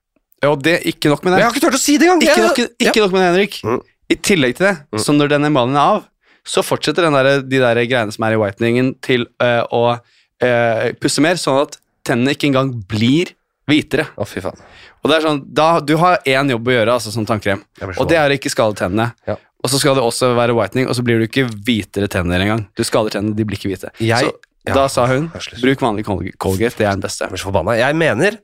[0.43, 1.41] Og det ikke nok med Men det.
[1.41, 2.21] jeg har ikke turt å si det engang!
[2.23, 3.03] Ikke nok, ikke Ja.
[3.03, 3.59] nok med det, Henrik.
[3.63, 3.81] Mm.
[4.09, 6.07] I tillegg til det, så når den emaljen er av,
[6.43, 9.99] så fortsetter den der, de der greiene som er i whiteningen, til eh, å
[10.41, 13.33] eh, pusse mer, sånn at tennene ikke engang blir
[13.69, 14.07] hvitere.
[14.17, 14.57] Å, fy faen.
[15.01, 17.63] Og det er sånn, da, Du har én jobb å gjøre, altså som tannkrem,
[17.97, 19.11] og det er å ikke skade tennene.
[19.27, 19.37] Ja.
[19.63, 22.65] Og så skal det også være whitening, og så blir du ikke hvitere tenner engang.
[22.77, 23.91] Du skader tennene, de blir ikke hvite.
[24.01, 24.33] Jeg- så
[24.67, 25.29] ja, da sa hun
[25.61, 27.25] bruk vanlig Colg- Colgate, det er den beste.
[27.25, 27.77] Jeg blir så forbanna.
[27.77, 28.37] Jeg mener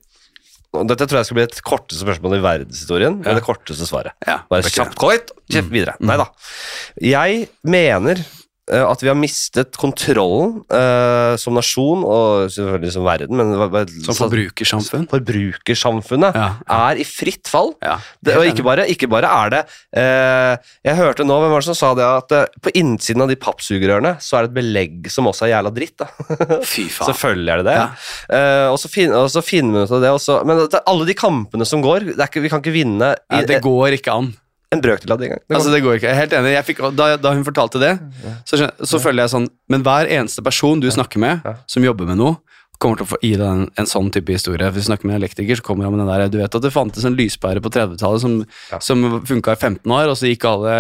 [0.74, 3.14] og Dette tror jeg skal bli et korteste spørsmål i verdenshistorien.
[3.24, 3.32] Ja.
[3.32, 4.12] Med det korteste svaret.
[4.28, 5.96] Ja, Bare kjapt, kort, kjapt videre.
[6.04, 6.26] Nei da.
[7.02, 8.20] Jeg mener
[8.68, 13.54] at vi har mistet kontrollen uh, som nasjon, og selvfølgelig som verden, men
[14.04, 15.06] Som forbrukersamfunn.
[15.12, 16.50] Forbrukersamfunnet Ja.
[16.68, 17.74] er i fritt fall.
[17.84, 19.62] Ja, Det, og ikke bare, ikke bare er det
[19.96, 23.32] uh, Jeg hørte nå hvem var det som sa det at uh, på innsiden av
[23.32, 26.04] de pappsugerørene så er det et belegg som også er jævla dritt.
[26.74, 27.12] Fy faen.
[27.12, 27.78] Selvfølgelig er det det.
[27.78, 27.88] Ja.
[28.38, 30.40] Eh, og, så fin, og så finner vi ut av det også.
[30.48, 33.62] Men det, alle de kampene som går, det ikke, vi kan ikke vinne i, det
[33.66, 34.32] går ikke an.
[34.76, 35.44] En brøkdel av det engang.
[35.48, 36.10] Det Altså, det går ikke.
[36.10, 36.56] Jeg er helt enig.
[36.68, 37.94] Fikk, da, da hun fortalte det,
[38.46, 42.18] så, så føler jeg sånn Men hver eneste person du snakker med, som jobber med
[42.20, 42.36] noe,
[42.78, 44.68] kommer til å få gi deg en, en sånn type historie.
[44.70, 46.62] Hvis du snakker med en elektriker, så kommer han med den der Du vet at
[46.62, 48.36] det fantes en lyspære på 30-tallet som,
[48.70, 48.78] Ja.
[48.86, 50.76] som funka i 15 år, og så gikk alle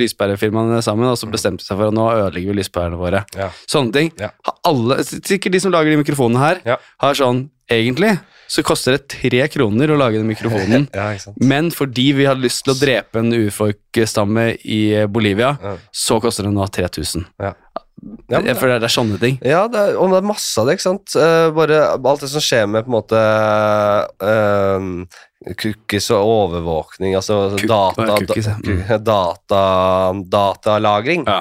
[0.00, 3.22] lyspærefirmaene sammen, og så bestemte seg for at nå ødelegger vi lyspærene våre.
[3.38, 3.50] Ja.
[3.70, 4.10] Sånne ting.
[4.20, 4.32] Ja.
[4.66, 6.76] Alle, sikkert de som lager de mikrofonene her, Ja.
[7.04, 8.18] har sånn Egentlig
[8.52, 10.88] så koster det tre kroner å lage den mikrofonen.
[10.96, 11.14] Ja.
[11.40, 15.76] Men fordi vi hadde lyst til å drepe en urfolkstamme i Bolivia, Ja.
[15.88, 17.24] så koster det nå 3000.
[17.40, 17.54] Ja.
[18.32, 19.36] Ja, men For det er, det er sånne ting.
[19.46, 21.12] Ja, det er, og det er masse av det, ikke sant.
[21.14, 23.20] Uh, bare alt det som skjer med på en måte
[24.26, 24.88] eh,
[25.58, 28.54] cookies og overvåkning, altså Kuk data, cookies, ja.
[28.62, 29.04] mm.
[29.10, 29.62] data,
[30.32, 31.24] datalagring.
[31.26, 31.40] Ja.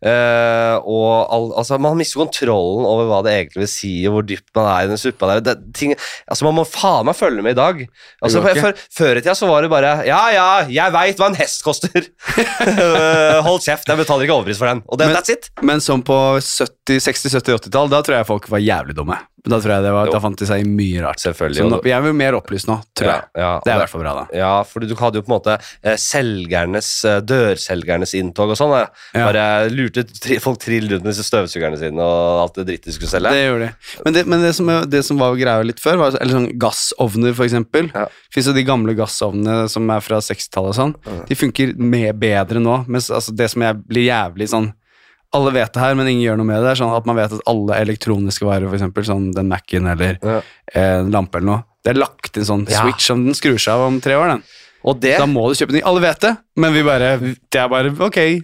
[0.00, 4.28] Eh, og all, altså, man mister kontrollen over hva det egentlig vil si, og hvor
[4.28, 5.42] dypt man er i den suppa der.
[5.50, 5.94] Det, ting,
[6.30, 7.82] altså, man må faen meg følge med i dag.
[8.22, 11.64] Altså, før, i tida så var det bare Ja, ja, jeg veit hva en hest
[11.66, 12.06] koster!
[13.46, 14.84] Hold kjeft, jeg betaler ikke overpris for den.
[14.88, 15.50] Og det, Men- that's it.
[15.66, 19.18] Men som på 70, 60-, 70-, 80-tall, da tror jeg folk var jævlig dumme.
[19.48, 21.20] Da tror jeg det var, da fant de seg i mye rart.
[21.22, 21.56] Selvfølgelig.
[21.62, 23.22] Så nå, og- vi er jo mer opplyst nå, tror jeg.
[23.36, 24.24] Ja, ja, Det er i hvert fall bra, da.
[24.36, 28.74] Ja, for du hadde jo på en måte eh, selgernes, eh, dørselgernes inntog og sånn.
[29.14, 29.24] Ja.
[29.30, 32.96] Bare lurte tri folk trill rundt med disse støvsugerne sine og alt det drittet de
[32.98, 33.32] skulle selge.
[33.32, 34.02] Det gjorde de.
[34.04, 37.34] Men det, men det, som, det som var greia litt før, var eller sånn gassovner,
[37.34, 37.90] for eksempel.
[37.94, 38.06] Ja.
[38.34, 40.94] Fins jo de gamle gassovnene som er fra 60-tallet og sånn.
[41.28, 42.82] De funker med bedre nå.
[42.90, 44.72] Mens altså, det som jeg blir jævlig sånn
[45.32, 46.76] Alle vet det her, men ingen gjør noe med det.
[46.80, 50.40] sånn At man vet at alle elektroniske varer, eksempel, sånn den Mac-en eller Ja.
[50.74, 53.74] eh, en lampe eller noe, det er lagt inn sånn switch som den skrur seg
[53.74, 54.28] av om tre år.
[54.34, 54.42] den.
[54.84, 55.82] Og, det, Da må du kjøpe ny.
[55.84, 58.42] Alle vet det, men vi bare Det er bare ok.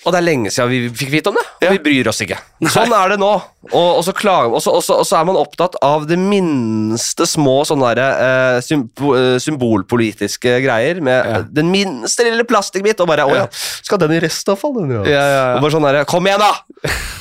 [0.00, 1.70] Og det er lenge siden vi fikk vite om det, og Ja.
[1.74, 2.38] vi bryr oss ikke.
[2.72, 3.30] Sånn er det nå.
[3.70, 6.16] Og, og, så klager, og, så, og, så, og så er man opptatt av det
[6.18, 11.00] minste små sånne der, eh, eh, symbolpolitiske greier.
[11.04, 11.42] Med Ja.
[11.42, 14.74] den minste lille plastikkbit, og bare Å ja, skal den i restavfall?
[14.80, 15.54] den, ja?» Ja.
[15.56, 16.54] Og bare sånn der, Kom igjen, da!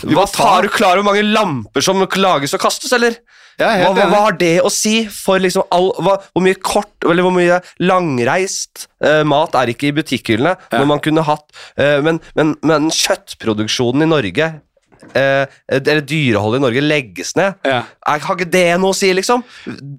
[0.07, 3.17] Hva tar du klar over hvor mange lamper som lages og kastes, eller?
[3.59, 7.07] Er Hva, hva, hva har det å si for liksom all, hva, Hvor mye kort
[7.07, 10.79] Eller hvor mye langreist uh, mat er ikke i butikkhyllene Ja.
[10.79, 11.45] når man kunne hatt
[11.79, 14.47] uh, men, men, men kjøttproduksjonen i Norge
[15.15, 17.57] eh, Eller dyreholdet i Norge legges ned.
[17.65, 17.81] Ja.
[18.07, 19.43] Er, har ikke det noe å si, liksom?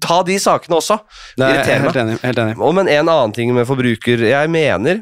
[0.03, 0.99] Ta de sakene også.
[1.39, 2.17] Er Irriterer helt enig.
[2.23, 2.57] Helt enig.
[2.61, 5.01] Og men en annen ting med forbruker Jeg mener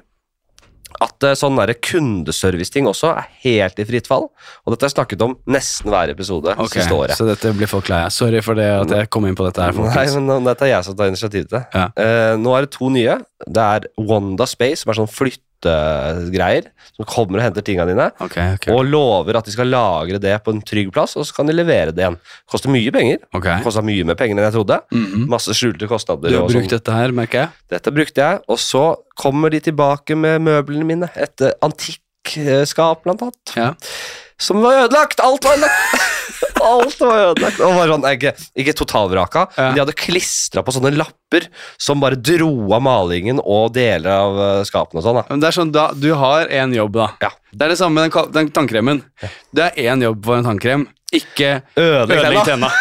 [1.04, 4.30] at eh, sånn kundeservice-ting også er helt i fritt fall.
[4.66, 7.16] Og dette har jeg snakket om nesten hver episode Ok, siste året.
[7.18, 8.14] Så dette blir folk lei av.
[8.16, 9.76] Sorry for det at jeg kom inn på dette her.
[9.76, 11.66] Nei, men dette er jeg som tar initiativ til det.
[11.76, 11.90] Ja.
[11.96, 13.20] Uh, nå er det to nye.
[13.46, 15.12] Det er Wanda Space, som er sånn
[15.60, 16.70] flyttegreier.
[16.96, 18.10] Som kommer og henter tingene dine.
[18.20, 18.74] okay, okay.
[18.74, 21.54] Og lover at de skal lagre det på en trygg plass, og så kan de
[21.56, 22.18] levere det igjen.
[22.50, 23.20] Koster mye penger.
[23.36, 23.62] Okay.
[23.64, 24.80] Kosta mye mer penger enn jeg trodde.
[24.92, 25.28] Mhm.
[25.30, 26.30] Masse skjulte kostnader.
[26.30, 26.78] Du har og brukt sånn.
[26.80, 27.50] dette her, merker jeg.
[27.70, 28.86] Dette brukte jeg, og så
[29.20, 31.12] kommer de tilbake med møblene mine.
[31.16, 33.56] Et antikkskap, blant annet.
[33.56, 33.74] Ja.
[34.40, 35.20] Som var ødelagt!
[35.20, 36.08] Alt var ødelagt!
[36.70, 37.60] Alt var ødelagt.
[37.64, 38.32] Og var sånn, ikke,
[38.64, 39.66] ikke totalvraka, Ja.
[39.70, 41.48] men de hadde klistra på sånne lapper
[41.80, 45.20] som bare dro av malingen og deler av eh, skapene og sånn.
[45.22, 45.26] da.
[45.30, 47.10] Men det er sånn, da, Du har én jobb, da.
[47.24, 47.32] Ja.
[47.52, 49.04] Det er det samme med den, den tannkremen.
[49.56, 50.88] Det er én jobb for en tannkrem.
[51.16, 52.72] Ikke Ødelegg tenna.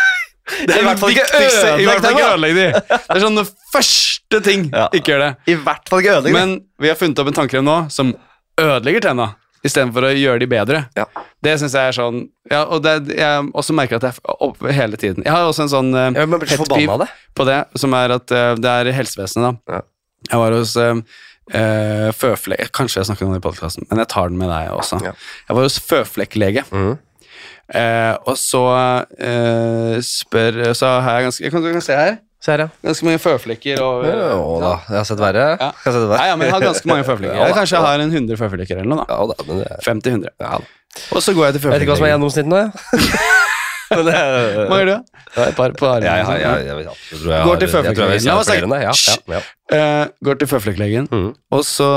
[0.48, 1.74] Det viktigste.
[1.76, 2.62] I hvert fall ikke ødelegg de.
[2.88, 4.62] Det er sånn det første ting.
[4.72, 4.86] Ja.
[4.96, 5.30] Ikke gjør det.
[5.52, 6.32] I hvert fall ikke ødelegg.
[6.38, 8.14] Men vi har funnet opp en tannkrem nå som
[8.58, 9.26] ødelegger tenna,
[9.66, 10.82] istedenfor å gjøre de bedre.
[10.98, 11.06] Ja.
[11.44, 14.98] Det syns jeg er sånn Ja, og det, jeg også merker at jeg opp hele
[15.00, 15.22] tiden.
[15.26, 17.08] Jeg har også en sånn uh, Jeg blir så pet forbanna peeve av det.
[17.38, 19.78] på det, som er at uh, det er helsevesenet, da.
[19.78, 19.82] Ja.
[20.32, 21.02] Jeg var hos uh,
[22.18, 24.98] føflekk Kanskje jeg snakket om det i podkasten, men jeg tar den med deg også.
[25.04, 25.12] Ja.
[25.48, 26.96] Jeg var hos føflekklege, Mm.
[27.68, 28.62] Uh, og så
[29.20, 32.14] eh, spør Så har jeg ganske Jeg kan, kan se her.
[32.40, 32.70] Ser jeg.
[32.86, 33.80] Ganske mange føflekker.
[33.82, 35.46] Og, Jo da, jeg har sett verre.
[35.58, 35.70] Ja.
[35.72, 36.18] Jeg har sett verre.
[36.20, 37.34] Nei, ja, men jeg har ganske mange føflekker.
[37.48, 39.02] Jeg kanskje jeg har en 100 føflekker eller noe.
[39.02, 39.14] da.
[39.14, 40.30] Ja, da, men det, 50-100.
[40.40, 40.60] ja.
[41.14, 42.62] Og så går jeg til Jeg vet ikke hva som er gjennomsnittet nå.
[42.62, 42.70] jeg.
[43.88, 44.14] Men det
[44.68, 44.96] Hva gjør du?
[45.32, 46.08] Ja, et par på armene.
[46.08, 46.40] Jeg, jeg, sånn.
[46.42, 48.74] jeg, jeg, tror jeg Går har- til jeg føflekklegen.
[48.82, 49.40] Ja, ja, ja.
[49.78, 51.30] Eh, går til føflekklegen, Mhm.
[51.56, 51.88] og så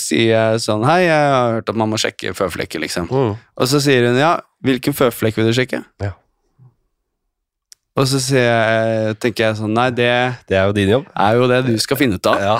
[0.00, 3.10] sier jeg sånn Hei, jeg har hørt at man må sjekke føflekker, liksom.
[3.12, 3.36] Mm.
[3.60, 5.82] Og så sier hun ja, hvilken føflekk vil du sjekke?
[6.00, 6.12] Ja.
[7.98, 10.10] Og så jeg, tenker jeg sånn Nei, det
[10.46, 11.08] Det er jo din jobb.
[11.18, 12.38] er jo det du skal finne ut av.
[12.38, 12.58] Ja.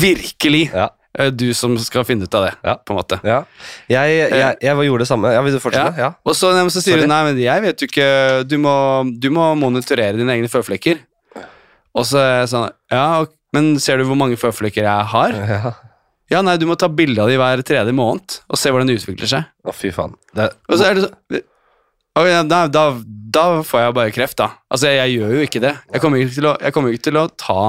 [0.00, 0.68] Virkelig!
[0.74, 0.88] Ja.
[1.18, 2.74] Eh, Du som skal finne ut av det, Ja.
[2.76, 3.18] på en måte.
[3.24, 3.42] ja.
[3.88, 5.32] Jeg, jeg, jeg gjorde det samme.
[5.32, 5.96] Ja, Vil du fortsette?
[5.98, 6.12] Ja.
[6.24, 7.00] Og så, så sier Sorry.
[7.06, 8.08] hun nei, men jeg vet jo ikke
[8.48, 8.74] Du må,
[9.18, 11.00] du må monitorere dine egne føflekker.
[11.96, 13.24] Og så er jeg sånn Ja,
[13.56, 15.32] men ser du hvor mange føflekker jeg har?
[15.56, 15.74] Ja.
[16.28, 18.96] Ja, nei, du må ta bilde av de hver tredje måned og se hvordan det
[18.98, 19.44] utvikler seg.
[19.62, 20.16] Å, fy faen.
[20.34, 21.44] Det, Og så er det sånn
[22.16, 22.84] Ja, nei, da,
[23.36, 24.52] da får jeg bare kreft, da.
[24.72, 25.74] Altså, jeg, jeg gjør jo ikke det.
[25.92, 27.60] Jeg kommer ikke til å, ikke til å ta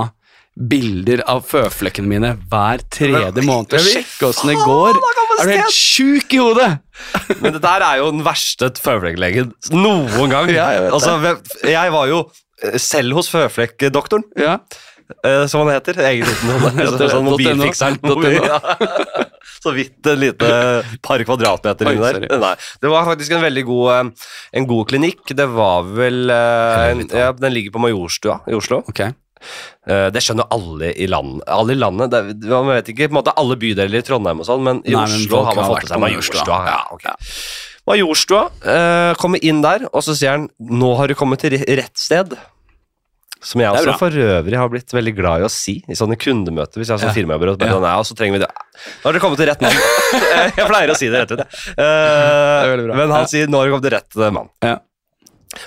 [0.58, 4.98] bilder av føflekkene mine hver tredje måned og sjekke åssen det går.
[5.38, 6.70] Er du helt sjuk i hodet?
[7.42, 10.50] men dette der er jo den verste føflekklegen noen gang.
[10.56, 11.18] Ja, jeg altså,
[11.68, 12.24] jeg var jo
[12.64, 14.58] eh, selv hos føflekkdoktoren, Ja.
[15.24, 16.00] Eh, som han heter.
[16.04, 18.00] Liten sånn, mobilfikseren.
[19.63, 20.50] Så vidt et lite
[21.04, 22.39] par kvadratmeter inni der.
[22.39, 25.24] Nei, det var faktisk en veldig god, eh, en god klinikk.
[25.38, 28.84] Det var vel eh, en, ja, Den ligger på Majorstua i Oslo.
[28.88, 29.02] Ok.
[29.88, 31.46] Eh, Det skjønner alle i landet.
[31.48, 34.50] Alle i landet det, Man vet ikke på en måte alle bydeler i Trondheim og
[34.50, 36.43] sånn, men i Nei, men Oslo har man fått til seg Majorstua.
[36.43, 36.60] Majorstua.
[36.67, 37.34] Ja, okay.
[37.88, 41.96] Majorstua eh, kommer inn der, og så sier han 'nå har du kommet til rett
[41.96, 42.36] sted'.
[43.48, 46.82] Som jeg også for øvrig har blitt veldig glad i å si i sånne kundemøter.
[46.82, 47.16] Hvis jeg har sånn Ja.
[47.16, 48.50] firmajobber, og, bare sånn, så trenger vi det.
[48.52, 49.78] Nå har dere kommet til rett mann.
[50.58, 51.46] jeg pleier å si det rett ut.
[51.72, 52.98] Eh, bra.
[53.00, 54.52] men han sier 'nå har dere kommet til rett eh, mann'.
[54.66, 54.76] Ja.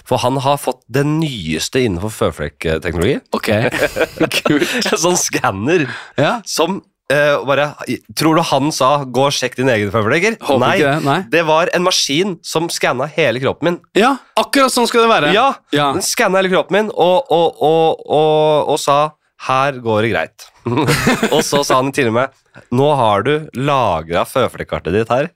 [0.07, 3.17] For han har fått det nyeste innenfor føflekkteknologi.
[3.33, 3.49] Ok.
[4.45, 4.69] Kult.
[4.93, 5.89] En sånn skanner
[6.21, 6.41] Ja.
[6.45, 7.75] som og bare
[8.17, 10.37] Tror du han sa 'gå og sjekk din egen føflekker'?
[10.61, 11.21] Nei, det, nei.
[11.31, 13.79] det var en maskin som skanna hele kroppen min.
[13.99, 15.33] Ja, akkurat sånn skal det være.
[15.35, 15.93] Ja, Ja.
[15.93, 20.49] Den skanna hele kroppen min og, og, og, og sa 'her går det greit'.
[21.35, 22.29] og så sa han til og med
[22.73, 25.31] 'nå har du lagra føflekkartet ditt her'.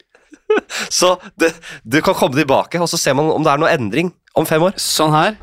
[0.91, 4.13] så det, du kan komme tilbake, og så ser man om det er noe endring
[4.37, 4.75] om fem år.
[4.77, 5.37] Sånn her.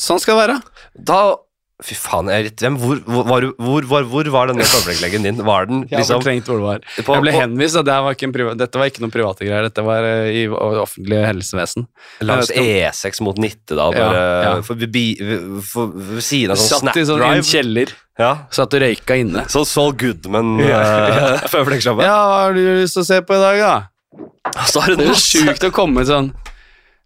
[0.00, 0.62] Sånn skal det være.
[0.94, 1.36] Da
[1.78, 5.36] Fy faen, jeg er litt hvem, hvor, hvor, var hvor, hvor, var denne føflekklegen din?
[5.46, 6.80] Var den Jeg liksom fortrengt hvor det var.
[6.98, 9.68] jeg ble henvist, og det var ikke en priva- dette var ikke noen private greier.
[9.68, 11.86] Dette var eh, i offentlig helsevesen.
[12.26, 13.94] langs E6 mot Nittedal?
[13.94, 14.56] Ja, Bare, ja.
[14.66, 17.94] For, for, for, ved siden av sånn Satt i sånn en kjeller.
[18.18, 18.32] Ja.
[18.58, 19.46] Satt og røyka inne.
[19.46, 21.30] Sånn Saul Goodman Ja, ja.
[21.46, 22.02] uh.
[22.02, 24.58] Ja, hva har du lyst til å se på i dag, da?
[24.66, 26.32] Så har Det du er sjukt å komme sånn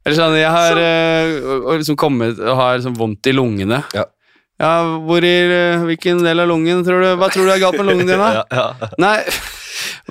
[0.06, 1.54] Eller sånn, jeg har så.
[1.61, 3.82] og liksom kommet og har liksom vondt i lungene.
[3.92, 4.08] Ja.
[4.62, 7.81] Ja, hvor i eh, hvilken del av lungen tror du Hva tror du er galt
[7.81, 8.31] med lungen din, da?
[8.53, 8.90] Ja, ja.
[9.03, 9.16] Nei,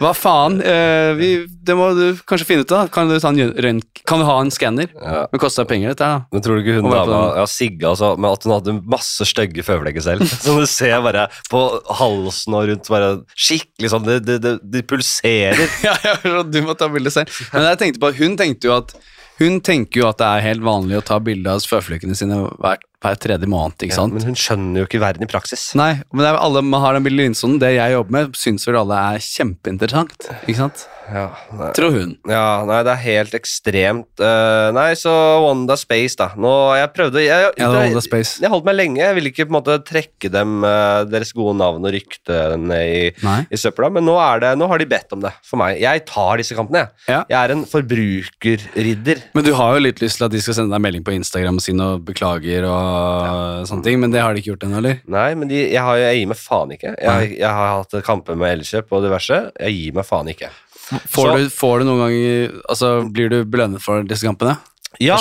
[0.02, 0.58] hva faen?
[0.66, 1.30] Eh, vi,
[1.64, 2.84] det må du kanskje finne ut, da.
[2.92, 4.90] Kan du, ta en røntg kan du ha en skanner?
[4.98, 5.26] Ja.
[5.32, 6.24] Det koster penger, dette her.
[6.34, 9.64] Men tror du ikke hun dama ja, Sigge altså, men at hun hadde masse stygge
[9.66, 10.26] føflekker selv?
[10.46, 11.62] Som du ser bare på
[12.02, 15.62] halsen og rundt bare skikkelig sånn Det, det, det, de pulserer.
[15.86, 17.32] Ja, ja, du må ta bilde selv.
[17.54, 18.94] Men jeg tenkte på, hun tenkte jo at
[19.39, 22.82] hun tenker jo at det er helt vanlig å ta bilde av føflekkene sine hver,
[23.02, 23.78] hver tredje måned.
[23.82, 24.13] ikke sant?
[24.13, 25.72] Ja, Men hun skjønner jo ikke verden i praksis.
[25.80, 27.60] Nei, men det er, alle man har den linsonen.
[27.62, 30.30] Det jeg jobber med, syns vel alle er kjempeinteressant.
[30.46, 30.86] Ikke sant?
[31.12, 31.71] Ja.
[31.76, 32.13] Tror hun.
[32.30, 34.10] Ja, nei, det er helt ekstremt.
[34.21, 35.12] Uh, nei, så
[35.43, 36.32] Wanda Space, da.
[36.39, 38.39] Nå, jeg prøvde jeg, jeg, Ja, Wanda Space.
[38.41, 39.02] jeg holdt meg lenge.
[39.04, 42.95] Jeg ville ikke på en måte trekke dem uh, deres gode navn og rykte ned
[42.95, 43.04] i,
[43.52, 45.80] i søpla, men nå, det, nå har de bedt om det for meg.
[45.82, 47.06] Jeg tar disse kampene, jeg.
[47.12, 47.21] Ja.
[47.32, 49.26] Jeg er en forbrukerridder.
[49.38, 51.60] Men du har jo litt lyst til at de skal sende deg melding på Instagram
[51.60, 55.02] og si noe beklager og sånne ting, men det har de ikke gjort ennå, eller?
[55.12, 56.95] Nei, men de, jeg, har, jeg gir meg faen ikke.
[56.97, 59.41] Jeg, jeg har hatt kamper med Elkjøp og diverse.
[59.60, 60.52] Jeg gir meg faen ikke.
[60.91, 64.58] Får, Så- du, får du noen ganger Altså, blir du belønnet for disse kampene?
[64.99, 65.15] Ja,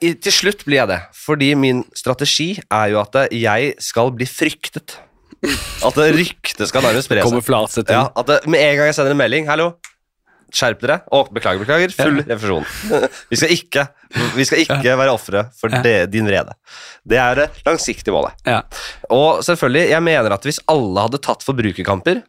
[0.00, 1.00] jeg, til slutt blir jeg det.
[1.14, 4.96] Fordi min strategi er jo at jeg skal bli fryktet.
[5.84, 7.84] At ryktet skal nærmest spre seg.
[7.92, 9.74] Ja, at det, med en gang jeg sender en melding Hallo,
[10.52, 10.96] skjerp dere.
[11.14, 11.92] og beklager, beklager.
[11.94, 12.66] Full refusjon.
[13.30, 13.84] Vi skal ikke,
[14.34, 16.56] vi skal ikke være ofre for det, din vrede.
[17.06, 18.34] Det er det langsiktige målet.
[18.48, 18.62] Ja.
[19.14, 22.24] Og selvfølgelig, jeg mener at hvis alle hadde tatt forbrukerkamper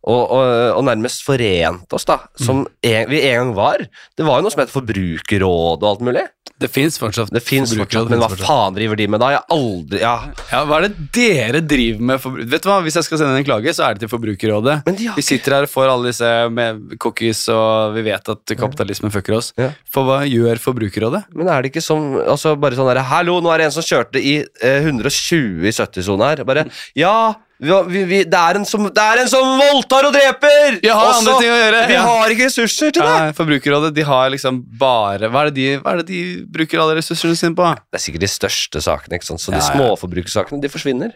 [0.00, 3.82] og, og, og nærmest forent oss, da, som en, vi en gang var
[4.16, 6.22] Det var jo noe som het Forbrukerrådet og alt mulig.
[6.60, 7.30] Det fins fortsatt.
[7.32, 9.30] Det fins fortsatt, men hva faen driver de med da?
[9.32, 10.12] Jeg aldri ja.
[10.50, 12.20] Ja, Hva er det dere driver med?
[12.20, 14.74] For, vet du hva, Hvis jeg skal sende en klage, så er det til Forbrukerrådet.
[14.84, 19.14] Har Vi sitter her og får alle disse med cookies, og vi vet at kapitalismen
[19.14, 19.52] fucker oss.
[19.60, 19.70] Ja.
[19.88, 21.22] For hva gjør Forbrukerrådet?
[21.32, 23.86] Men er det ikke som altså bare sånn derre Hallo, nå er det en som
[23.86, 26.44] kjørte i eh, 120 i 70-sona her.
[26.48, 30.14] Bare Ja, vi, vi, vi, det, er en som, det er en som voldtar og
[30.16, 30.78] dreper!
[30.80, 32.04] Jeg har Også, andre ting å gjøre, Vi ja.
[32.08, 33.16] har ikke ressurser til det!
[33.20, 36.20] Ja, Forbrukerrådet de har liksom bare hva er, de, hva er det de
[36.56, 37.66] bruker alle ressursene sine på?
[37.92, 39.42] Det er sikkert de største sakene, ikke sant?
[39.44, 41.12] så de Ja, De småforbrukersakene de forsvinner.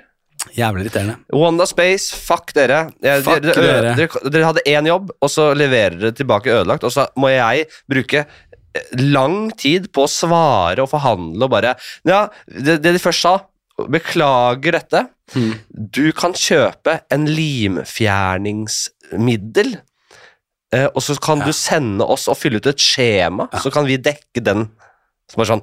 [0.52, 1.16] Jævlig irriterende.
[1.32, 2.82] Wanda Space, fuck dere.
[3.00, 3.94] Jeg, Fuck dere, dere.
[3.96, 4.30] dere.
[4.34, 8.26] Dere hadde én jobb, og så leverer dere tilbake ødelagt, og så må jeg bruke
[8.26, 11.72] eh, lang tid på å svare og forhandle og bare
[12.04, 13.38] Ja, det, det de først sa
[13.78, 15.06] Beklager dette.
[15.34, 15.54] Mm.
[15.92, 19.76] Du kan kjøpe en limfjerningsmiddel,
[20.72, 21.44] eh, og så kan Ja.
[21.46, 24.70] du sende oss og fylle ut et skjema, så kan vi dekke den.
[25.24, 25.62] Så er sånn,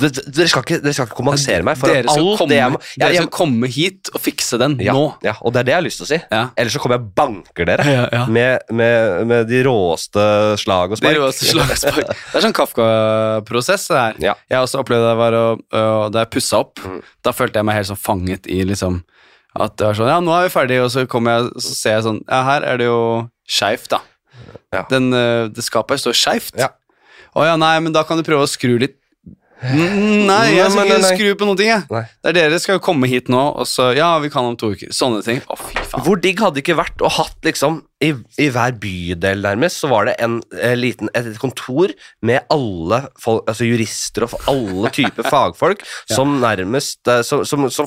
[0.00, 2.78] dere, skal ikke, dere skal ikke kompensere meg for dere alt komme, det jeg må
[2.96, 5.02] dere skal komme hit og fikse den ja, nå.
[5.26, 6.18] ja, og det er det jeg har lyst til å si.
[6.32, 6.40] Ja.
[6.56, 8.22] Ellers så kommer jeg og banker dere Ja, ja.
[8.32, 10.24] med, med, med de råeste
[10.62, 11.12] slag og spark.
[11.12, 11.20] spark.
[11.20, 12.14] råeste slag og spark.
[12.32, 13.84] Det er sånn Kafka-prosess.
[13.92, 14.16] det her.
[14.24, 14.34] Ja.
[14.50, 15.82] Jeg også opplevde det var å, å,
[16.14, 17.00] Da jeg pussa opp, Mm.
[17.24, 19.02] da følte jeg meg helt sånn fanget i liksom
[19.54, 21.94] At det var sånn Ja, nå er vi ferdige, og så kommer jeg så ser
[21.98, 22.98] jeg sånn Ja, her er det jo
[23.46, 24.00] skeivt, da.
[24.74, 24.82] Ja.
[24.90, 26.56] Den, eh, det skapet står skeivt.
[26.58, 26.68] Ja.
[27.34, 29.00] Å ja, nei, men da kan du prøve å skru litt
[29.64, 31.84] Nei, jeg skal ikke skru på noen ting, jeg.
[31.88, 34.74] Det er dere skal jo komme hit nå, og så Ja, vi kan om to
[34.74, 34.90] uker.
[34.92, 35.40] Sånne ting.
[35.48, 36.04] Å, fy faen.
[36.04, 38.08] Hvor digg hadde det ikke vært å hatt liksom i,
[38.42, 41.92] I hver bydel nærmest så var det en en liten, et kontor
[42.26, 47.86] med alle folk, altså jurister og alle typer fagfolk som nærmest eh, Som, som, som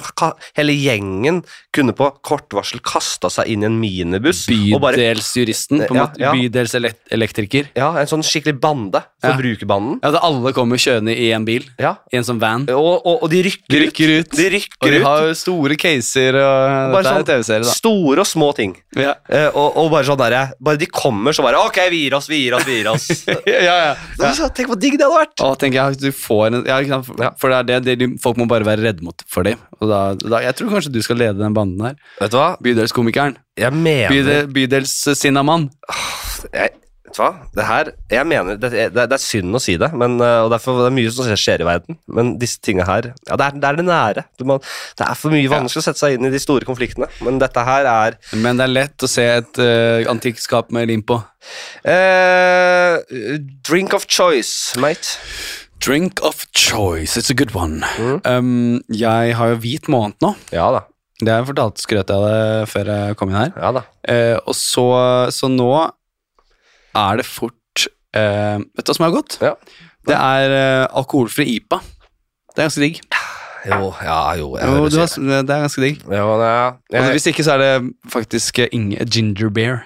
[0.57, 1.43] hele gjengen
[1.75, 6.21] kunne på kort varsel kasta seg inn i en minibuss Bydelsjuristen, på en Ja, måte.
[6.21, 6.31] ja.
[6.33, 7.69] Bydelselektriker.
[7.77, 9.01] Ja, en sånn skikkelig bande.
[9.21, 9.31] Ja.
[9.33, 9.99] Forbrukerbanden.
[10.03, 11.65] Ja, at alle kommer kjørende i en bil.
[11.81, 11.95] Ja.
[12.13, 12.65] I en sånn van.
[12.73, 14.31] Og, og, og de rykker, De rykker ut.
[14.37, 14.47] De
[14.81, 15.05] Og de ut.
[15.05, 17.73] har store caser, og Bare sånn TV-serie, da.
[17.77, 18.75] Store og små ting.
[18.97, 19.15] Ja.
[19.29, 22.27] Eh, og, og bare sånn der, bare de kommer, så bare Ok, vi gir oss,
[22.29, 23.07] vi gir oss, vi gir oss.
[23.47, 23.75] ja, ja.
[24.19, 24.31] ja.
[24.37, 25.41] så- Tenk hvor digg det hadde vært!
[25.41, 27.01] Å, tenker jeg, du får en, ja?
[27.39, 29.57] For, det er det, det, folk må bare være redde mot for dem.
[29.81, 31.95] Og da, da, jeg tror kanskje du skal lede den banden her.
[32.21, 32.49] Vet du hva?
[32.63, 33.37] Bydelskomikeren.
[33.57, 35.69] Jeg mener Bydel, Bydelssinnamann.
[36.53, 36.73] jeg,
[37.07, 37.29] Vet du hva?
[37.55, 40.51] Det her, jeg mener, det, det, det er synd å si det, men, uh, og
[40.51, 43.61] derfor det er mye som skjer i verden, men disse tinga her ja, det, er,
[43.61, 44.23] det er det nære.
[44.47, 44.57] Må,
[44.99, 47.63] det er for mye vanskelig å sette seg inn i de store konfliktene, men dette
[47.63, 51.21] her er Men det er lett å se et uh, antikt skap med lim på.
[51.87, 52.99] Uh,
[53.63, 55.15] Drink of choice, mate.
[55.79, 57.85] Drink of choice, it's a good one.
[57.95, 58.19] Mm.
[58.27, 60.35] Um, jeg har jo hvit måned nå.
[60.51, 60.83] Ja da.
[61.17, 63.53] Det har jeg fortalt, skrøt jeg av det før jeg kom inn her.
[63.57, 63.81] Ja da.
[64.05, 64.85] Eh, og så,
[65.33, 65.71] så nå
[66.97, 69.37] er det fort uh, Vet du hva som er godt?
[69.43, 69.53] Ja.
[70.07, 71.81] Det er uh, alkoholfri IPA.
[72.53, 73.01] Det er ganske digg.
[73.67, 74.47] Jo, ja, jo.
[74.55, 75.99] Jo, du har, det er ganske digg.
[76.05, 77.71] Jo, det er, jeg, hvis ikke, så er det
[78.13, 79.83] faktisk eh, inge, ginger beer.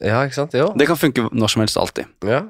[0.00, 0.56] ja, ikke sant?
[0.56, 0.70] Jo.
[0.78, 2.08] Det kan funke når som helst alltid.
[2.24, 2.42] Ja.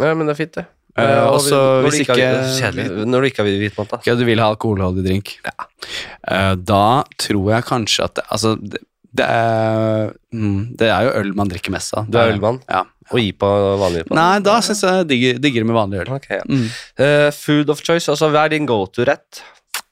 [0.00, 0.66] ja, men det er fint, det.
[0.96, 3.04] Uh, og også når du ikke ikke-.
[3.04, 3.98] Når du ikke har hvit da.
[4.06, 5.34] Ja, du vil ha alkoholholdig drink.
[5.44, 8.80] Eh, da tror jeg kanskje at det, Altså, det,
[9.16, 12.06] det er mm, Det er jo øl man drikker mest av.
[12.10, 12.60] Du er ølmann?
[12.68, 12.84] Ja.
[13.12, 13.50] Og IPA,
[13.80, 14.16] vanlig IPA?
[14.18, 16.14] Nei, da syns jeg digger, digger det med vanlig øl.
[16.16, 16.46] Ok, ja.
[16.48, 16.64] Mm.
[17.02, 19.44] uh, food of choice, altså hva er din go to-rett?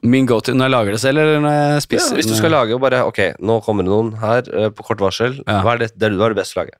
[0.04, 2.10] Min go-to når jeg lager det selv, eller når jeg spiser?
[2.12, 4.84] Ja, hvis du skal lage og bare Ok, nå kommer det noen her uh, på
[4.84, 5.38] kort varsel.
[5.46, 5.62] Ja.
[5.64, 6.76] Hva, er det, det, hva er det best å lage?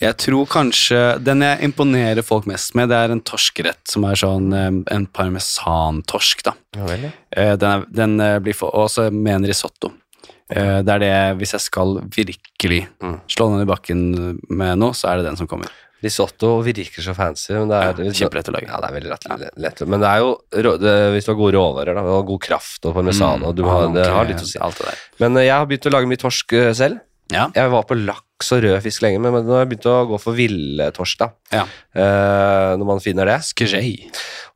[0.00, 4.16] Jeg tror kanskje Den jeg imponerer folk mest med, det er en torskerett som er
[4.18, 6.54] sånn eh, en parmesantorsk, da.
[6.78, 9.92] Ja Den, er, den blir for Også med en risotto.
[10.52, 13.20] Eh, Det er det Hvis jeg skal virkelig Mm.
[13.28, 15.68] slå den i bakken med noe, så er det den som kommer.
[16.02, 18.66] Risotto virker så fancy, men det er Ja, kjempelett å lage.
[18.66, 19.82] Ja, det er veldig lett, lett.
[19.86, 23.42] Men det er jo det, Hvis du har gode råvarer, da, god kraft og parmesan
[23.46, 24.58] og du har, Det har litt å si.
[25.20, 27.00] Men eh, jeg har begynt å lage mye torsk eh, selv.
[27.32, 27.48] Ja.
[27.56, 30.20] Jeg var på laks og rød fisk lenge, men nå har jeg begynt å gå
[30.20, 31.64] for villtorsk, ja.
[31.94, 33.38] Uh, når man finner det.
[33.52, 33.96] Skjei.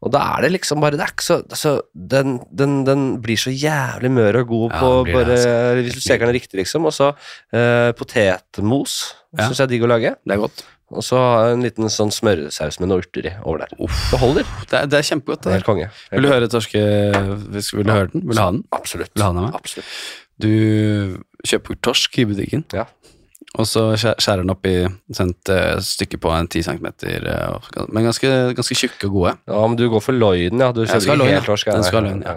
[0.05, 3.41] Og da er det liksom bare Det er ikke så altså, den, den, den blir
[3.41, 5.83] så jævlig mør og god på blir det, altså.
[5.87, 6.89] Hvis du steker den riktig, liksom.
[6.89, 9.01] Og så uh, potetmos
[9.37, 9.47] Ja.
[9.47, 10.17] syns jeg er digg å lage.
[10.25, 10.65] Det er godt.
[10.95, 11.19] Og så
[11.51, 13.73] en liten sånn smørsaus med noe urter i over der.
[13.83, 14.05] Uff.
[14.13, 14.47] Det holder.
[14.71, 15.43] Det er, det er kjempegodt.
[15.43, 15.89] Det er helt konge.
[16.13, 16.83] Vil du høre torske...
[17.51, 18.23] Vil du høre den?
[18.23, 18.63] Vil du ha den?
[18.77, 19.11] Absolutt.
[19.11, 19.59] Vil du ha den med?
[19.59, 19.91] Absolutt.
[20.43, 22.85] Du kjøper torsk i butikken, Ja.
[23.57, 26.87] og så skjærer den opp i et eh, stykke på en 10 cm,
[27.89, 29.35] men ganske, ganske tjukke og gode.
[29.49, 30.73] Ja, men du går for loiden, ja.
[30.73, 31.71] Du kjøper ikke helt torsk.
[31.73, 32.35] Den skal ha loin, ja.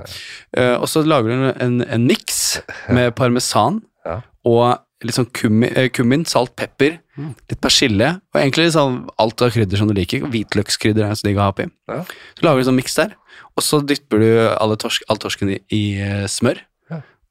[0.56, 2.62] Eh, og så lager du en, en miks
[2.96, 4.22] med parmesan Ja.
[4.48, 7.34] og litt sånn kummin, eh, kummin salt, pepper, Mm.
[7.52, 10.22] litt persille, og egentlig sånn alt av krydder som du liker.
[10.32, 11.66] Hvitløkskrydder er så digg å ha oppi.
[11.90, 13.12] Så lager du en sånn miks der,
[13.58, 16.62] og så dypper du alle torsk, all torsken i, i eh, smør.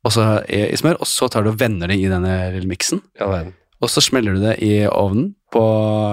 [0.08, 2.70] Og så i, i smør, og så tar du og vender det i denne lille
[2.70, 3.44] miksen, Ja,
[3.78, 5.60] og så smeller du det i ovnen på,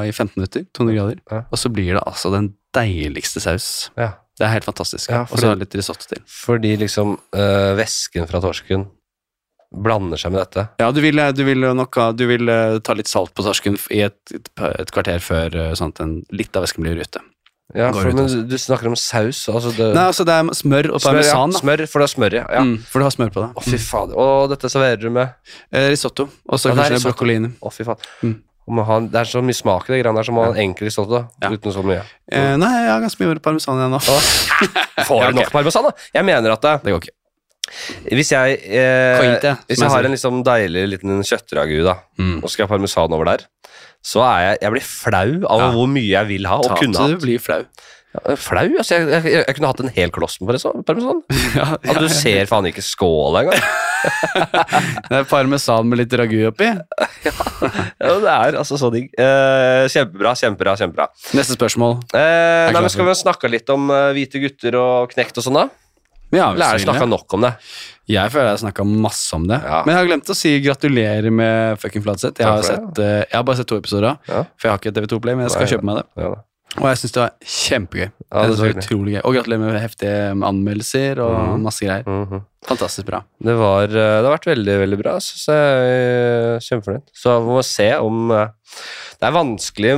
[0.06, 1.40] i 15 minutter, 200 grader, Ja.
[1.50, 3.90] og så blir det altså den deiligste saus.
[3.98, 4.12] Ja.
[4.36, 5.10] Det er helt fantastisk.
[5.10, 6.20] Ja, og så litt risotto til.
[6.28, 8.84] Fordi liksom øh, væsken fra torsken
[9.72, 10.66] blander seg med dette.
[10.80, 14.02] Ja, du vil, du vil nok du vil eh, ta litt salt på torsken i
[14.06, 17.24] et, et, et kvarter før eh, sånn at en, litt av væsken blir ute.
[17.76, 19.42] Ja, for, men du, du snakker om saus.
[19.52, 21.34] Altså det, Nei, altså det er smør og smør, ja.
[21.36, 21.56] parmesan.
[21.60, 22.44] Smør, for det er smør, ja.
[22.56, 22.62] ja.
[22.64, 23.50] Mm, for du har smør på det.
[23.52, 24.16] Å, fy fader.
[24.26, 27.12] Og dette serverer du med Eh, risotto, og så kanskje risotto.
[27.12, 28.06] brokkoli oh, Å, fy faen.
[28.24, 28.36] Mm.
[29.12, 31.20] Det er så mye smak i det greiene der, så å ha en enkel risotto
[31.44, 31.52] Ja.
[31.54, 32.00] uten så mye.
[32.32, 34.00] Eh, nei, jeg har ganske mye parmesan igjen nå.
[35.10, 35.36] Får du ok.
[35.42, 35.92] nok parmesan, da?
[36.16, 37.16] Jeg mener at det, Det går ikke.
[38.16, 42.40] hvis jeg eh, Koite, Hvis jeg har en liksom deilig liten kjøttragu, da, Mm.
[42.44, 43.46] og skal ha parmesan over der,
[44.06, 45.70] så er jeg Jeg blir flau av Ja.
[45.74, 47.16] hvor mye jeg vil ha og Ta kunne hatt.
[47.16, 47.64] du blir flau.
[48.16, 48.70] Ja, Flau?
[48.80, 50.56] Altså, jeg, jeg, jeg kunne hatt en hel kloss med
[50.88, 51.18] parmesan.
[51.60, 53.66] ja, At du ser faen ikke skåla engang.
[55.10, 56.70] Det er parmesan med litt ragu oppi.
[56.70, 59.10] Ja, det er altså så digg.
[59.20, 60.76] Eh, kjempebra, kjempebra.
[60.80, 61.08] kjempebra.
[61.36, 61.98] Neste spørsmål.
[62.14, 65.60] Eh, nei, men Skal vi snakke litt om eh, hvite gutter og knekt og sånn,
[65.60, 65.68] da?
[66.36, 67.54] Ja, Lærer er snakka nok om det?
[68.08, 69.58] Jeg føler jeg har snakka masse om det.
[69.64, 69.80] Ja.
[69.86, 72.38] Men jeg har glemt å si gratulerer med fucking Fladseth.
[72.42, 74.44] Jeg, har sett, eh, jeg har bare sett to episoder, Ja.
[74.58, 76.06] for jeg har ikke TV2 Play, men jeg skal Nei, kjøpe meg det.
[76.22, 76.34] Ja.
[76.76, 78.08] Og jeg syns det var kjempegøy.
[78.12, 79.22] Ja, det var utrolig gøy.
[79.24, 81.64] Og gratulerer med heftige anmeldelser og mm.
[81.64, 82.04] masse greier.
[82.10, 82.44] Mhm.
[82.66, 83.20] Fantastisk bra.
[83.46, 85.86] Det, var, eh, det har vært veldig veldig bra, Så jeg.
[85.86, 87.06] er Kjempefornøyd.
[87.14, 88.48] Så vi må se om eh,
[89.22, 89.94] Det er vanskelig.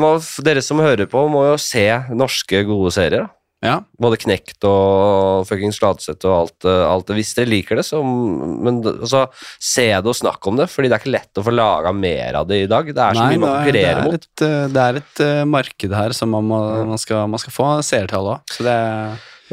[0.45, 3.25] Dere som hører på, må jo se norske gode serier.
[3.25, 3.33] da.
[3.65, 3.79] Ja.
[3.97, 7.15] Både Knekt og fuckings Fladseth og alt, eh, alt det.
[7.17, 9.23] Hvis dere liker det, så men, altså,
[9.57, 10.67] se det og snakk om det.
[10.69, 12.85] Fordi det er ikke lett å få laga mer av det i dag.
[12.93, 14.13] Det er så Nei, mye man er- konkurrerer det er mot.
[14.13, 16.59] et, eh, det er et uh, marked her som man, må,
[16.93, 18.41] man, skal, man skal få seertall av.
[18.53, 18.77] Så det,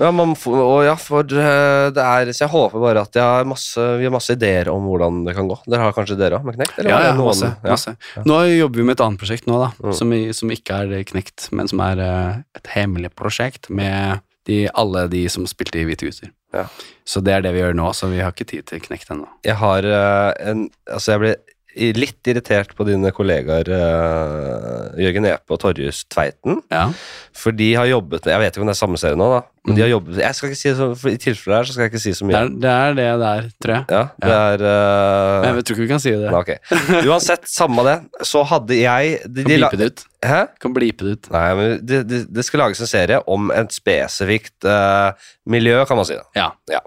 [0.00, 3.78] Ja, man og ja, for eh, det er Så jeg håper bare at har masse,
[4.00, 5.58] vi har masse ideer om hvordan det kan gå.
[5.70, 6.78] Dere har kanskje dere òg med Knekt?
[6.78, 8.24] eller Ja, ja, masse, masse, ja.
[8.26, 9.92] Nå jobber vi med et annet prosjekt nå, da, Mm.
[9.94, 15.06] som, som ikke er knekt, men som er eh, et hemmelig prosjekt med de, alle
[15.08, 16.30] de som spilte i Hvite gutter.
[16.54, 16.66] Ja.
[17.06, 19.26] Så det er det vi gjør nå, så vi har ikke tid til knekt ennå.
[19.46, 21.32] Jeg har eh, en Altså, jeg ble
[21.74, 26.60] litt irritert på dine kollegaer uh, Jørgen Epe og Torjus Tveiten.
[26.72, 26.86] Ja.
[27.34, 29.42] For de har jobbet Jeg vet ikke om det er samme serie nå, da.
[29.64, 31.92] Men de har jobbet Jeg skal ikke si så I tilfelle her så skal jeg
[31.94, 32.40] ikke si så Det, mye.
[32.40, 33.84] er, det er det der, tror jeg.
[33.96, 36.30] Ja, det er Men eh, jeg tror ikke vi kan si det.
[36.30, 37.06] Nei, okay.
[37.08, 37.96] Uansett, samme det.
[38.28, 40.04] Så hadde jeg de, de, Kan blipe det ut.
[40.24, 40.40] Hæ?
[40.62, 41.30] Kan blipe det ut.
[41.34, 45.16] Nei, men det, de, de skal lages en serie om et spesifikt uh,
[45.50, 46.18] miljø, kan man si.
[46.20, 46.50] Da.
[46.70, 46.84] Ja.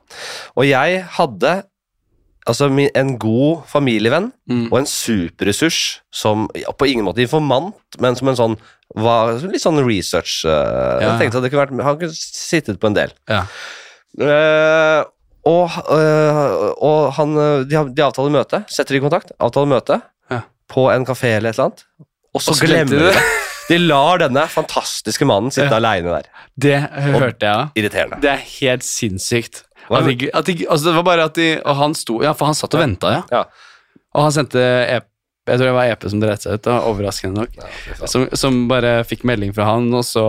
[0.56, 1.58] Og jeg hadde
[2.48, 4.70] altså en god familievenn Mm.
[4.72, 6.48] og en superressurs som
[6.80, 8.56] på ingen måte informant, men som en sånn
[8.96, 11.12] var, litt sånn research uh, Ja.
[11.12, 13.12] Jeg tenkte at det kunne vært Han kunne sittet på en del.
[13.28, 13.42] Ja.
[14.18, 15.04] Uh,
[15.48, 17.36] og, uh, og han
[17.70, 20.00] de, de avtaler møte, setter i kontakt, avtaler møte
[20.32, 20.42] Ja.
[20.72, 21.84] på en kafé eller et eller annet,
[22.36, 23.22] og så glemmer de det.
[23.68, 25.80] De lar denne fantastiske mannen sitte Ja.
[25.82, 26.28] aleine der.
[26.58, 26.78] Det
[27.20, 28.22] hørte jeg, Og Irriterende.
[28.24, 29.64] Det er helt sinnssykt.
[29.90, 32.46] At de, at de, altså det var bare at de Og han sto Ja, for
[32.50, 33.22] han satt og venta, ja.
[33.32, 33.44] Ja.
[34.18, 34.60] Og han sendte
[34.98, 35.06] EP
[35.48, 37.54] Jeg tror det var EP som dreit seg ut, da, overraskende nok.
[37.56, 38.08] Ja.
[38.12, 40.24] Som, som bare fikk melding fra han, og så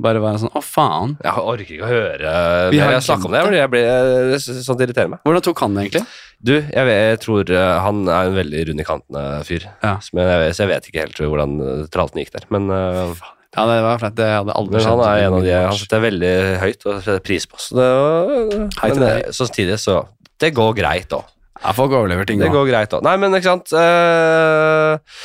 [0.00, 1.14] bare var han sånn Å, faen.
[1.24, 2.34] Jeg orker ikke å høre
[2.72, 3.88] Vi har jeg snakker om det, jeg blir,
[4.30, 5.22] det- sånt irriterer meg.
[5.26, 6.04] Hvordan tok han det egentlig?
[6.40, 9.66] Du, jeg, vet, jeg tror eh, han er en veldig rund i kantene-fyr.
[9.84, 9.96] Ja.
[10.16, 12.46] Men jeg, vet- så jeg vet ikke helt hvordan eh, tralten gikk der.
[12.54, 13.12] Men, eh,
[13.56, 14.14] Ja, det var flaut.
[14.14, 15.00] Det hadde aldri skjedd.
[15.00, 17.58] han er en av de jeg setter veldig høyt og setter pris på.
[17.58, 19.96] Så, det, var, men til samtidig så
[20.40, 21.24] Det går greit òg.
[21.60, 23.02] Ja, folk overlever ting Det går greit òg.
[23.04, 25.18] Nei, men ikke sant eh,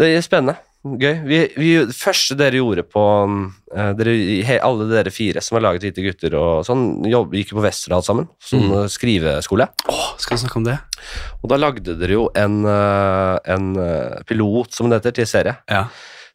[0.00, 0.56] Det er spennende.
[0.86, 1.14] Gøy.
[1.26, 3.02] Vi, vi, første dere gjorde på
[3.74, 7.64] eh, dere, Alle dere fire som har laget Hvite gutter og sånn, jobb, gikk på
[7.64, 8.28] Westerdal sammen.
[8.38, 8.74] Sånn Mm.
[8.84, 9.66] eh, skriveskole.
[9.90, 10.76] Åh, skal vi snakke om det?
[11.42, 15.56] Og da lagde dere jo en, eh, en eh, pilot, som det heter, til serie.
[15.70, 15.88] Ja,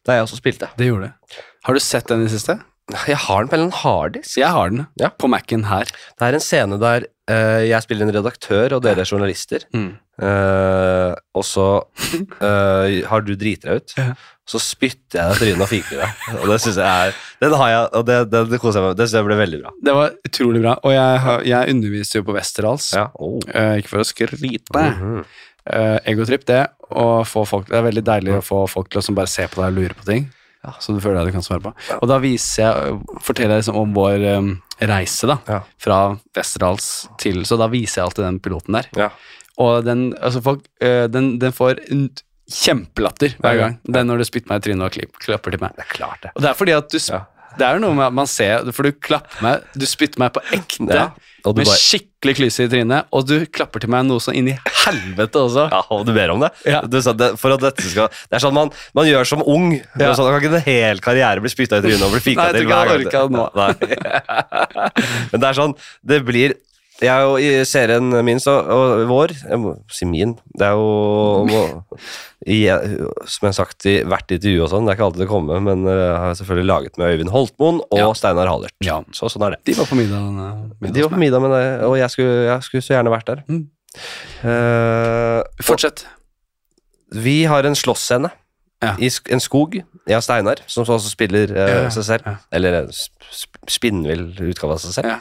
[0.06, 0.68] Der jeg også spilte.
[0.78, 1.40] det gjorde det.
[1.64, 2.58] Har du sett den i det siste?
[3.06, 4.36] Jeg har den på en harddisk.
[4.40, 4.86] Jeg har den.
[5.00, 5.08] Ja.
[5.14, 5.84] På Mac-en her.
[6.18, 9.62] Det er en scene der uh, jeg spiller en redaktør, og dere er journalister.
[9.72, 9.92] Mm.
[10.20, 11.66] Uh, og så
[12.42, 13.94] uh, har du driti deg ut.
[13.96, 14.12] Ja.
[14.52, 16.22] Så spytter jeg deg i trynet og fiker deg.
[16.42, 18.90] Og det synes jeg er Den har jeg, og det, det, det koser jeg meg
[18.90, 18.98] med.
[18.98, 19.72] Det synes jeg ble veldig bra.
[19.86, 20.74] Det var utrolig bra.
[20.82, 22.88] Og jeg, har- jeg underviser jo på Westerdals.
[22.98, 23.06] Ja.
[23.22, 23.38] Oh.
[23.54, 24.82] Eh, ikke for å skryte.
[24.82, 25.22] Mhm.
[25.70, 26.62] Eh, egotripp, det.
[26.90, 29.60] Og få folk, det er veldig deilig å få folk til å bare se på
[29.60, 30.26] deg og lure på ting.
[30.62, 30.74] Ja.
[30.78, 31.72] Så du føler deg du kan svare på.
[31.98, 35.60] Og da viser jeg, forteller jeg liksom om vår um, reise da, Ja.
[35.82, 35.96] fra
[36.36, 38.86] Westerdals til Så da viser jeg alltid den piloten der.
[38.98, 39.08] Ja.
[39.62, 42.04] Og den, altså folk, uh, den, den får en
[42.52, 43.76] kjempelatter hver gang.
[43.86, 45.74] Det er når du spytter meg i trynet og klipper, klapper til meg.
[45.78, 46.32] Det er klart, det.
[46.36, 47.22] Og det er fordi at du Ja.
[47.58, 50.32] Det er jo noe med at man ser For du klapper meg Du spytter meg
[50.36, 51.10] på ekte Ja,
[51.44, 54.56] med bare- skikkelig klyse i trynet, og du klapper til meg noe sånn inn i
[54.84, 55.64] helvete også.
[55.72, 56.52] Ja, og du ber om det?
[56.70, 56.82] Ja.
[56.86, 59.72] Du for at dette skal Det er sånn man, man gjør som ung.
[59.98, 60.12] Ja.
[60.14, 62.68] Sånn, kan ikke en hel karriere bli spytta i trynet og bli fika til.
[62.68, 64.12] Nei, jeg tror ikke jeg orker det nå.
[65.32, 65.74] Men det er sånn
[66.06, 66.54] Det blir
[67.02, 70.36] jeg er jo I serien min så, og vår Jeg må si min.
[70.58, 71.62] Det er jo må,
[72.46, 72.60] i,
[73.26, 75.60] Som jeg har sagt i hvert intervju og sånn, det er ikke alltid det kommer,
[75.62, 78.08] men eh, jeg har selvfølgelig laget med Øyvind Holtmoen og Ja.
[78.18, 78.74] Steinar Hallert.
[78.86, 79.00] Ja.
[79.14, 79.60] Så sånn er det.
[79.70, 80.30] De var på middag.
[80.80, 83.30] middag De var på middag med deg, og jeg skulle, jeg skulle så gjerne vært
[83.30, 83.44] der.
[83.50, 83.64] Mm.
[84.42, 86.06] Uh, Fortsett.
[87.12, 88.30] vi har en slåssscene
[88.82, 88.96] Ja.
[88.98, 89.76] i en skog.
[90.08, 92.32] Jeg og Steinar, som også spiller uh, seg selv.
[92.50, 95.12] Eller sp spinnvill utgave av seg selv.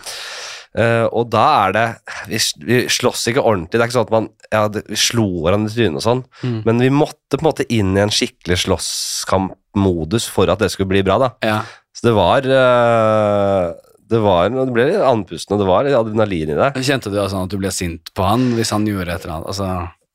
[0.72, 1.86] Eh, og da er det
[2.32, 3.76] vi, vi slåss ikke ordentlig.
[3.76, 6.22] Det er ikke sånn at man ja, det, vi slo hverandre i trynet og sånn,
[6.46, 6.62] Mm.
[6.66, 10.90] men vi måtte på en måte inn i en skikkelig slåsskampmodus for at det skulle
[10.94, 11.18] bli bra.
[11.20, 11.30] da.
[11.44, 11.62] Ja.
[11.94, 13.74] Så det var uh,
[14.12, 16.70] Det var, det ble litt andpusten, og det var litt adrenalin i det.
[16.84, 19.48] Kjente du altså at du ble sint på han hvis han gjorde et eller annet?
[19.54, 19.68] Altså,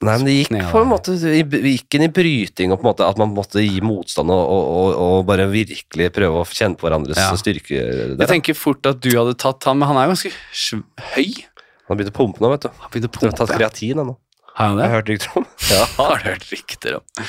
[0.05, 3.07] Nei, men det gikk på en måte gikk inn i bryting, og på en måte
[3.07, 7.17] at man måtte gi motstand og, og, og, bare virkelig prøve å kjenne på hverandres
[7.17, 7.31] Ja.
[7.41, 7.81] styrke.
[8.13, 10.35] jeg tenker fort at du hadde tatt han, men han er jo ganske
[11.15, 11.31] høy.
[11.87, 12.71] Han har begynt å pumpe nå, vet du.
[12.83, 14.17] Han begynte å Du har tatt kreatin ennå.
[14.57, 15.47] Har han Jeg har hørt rykter om.
[15.71, 17.25] Ja, Har du hørt rykter om?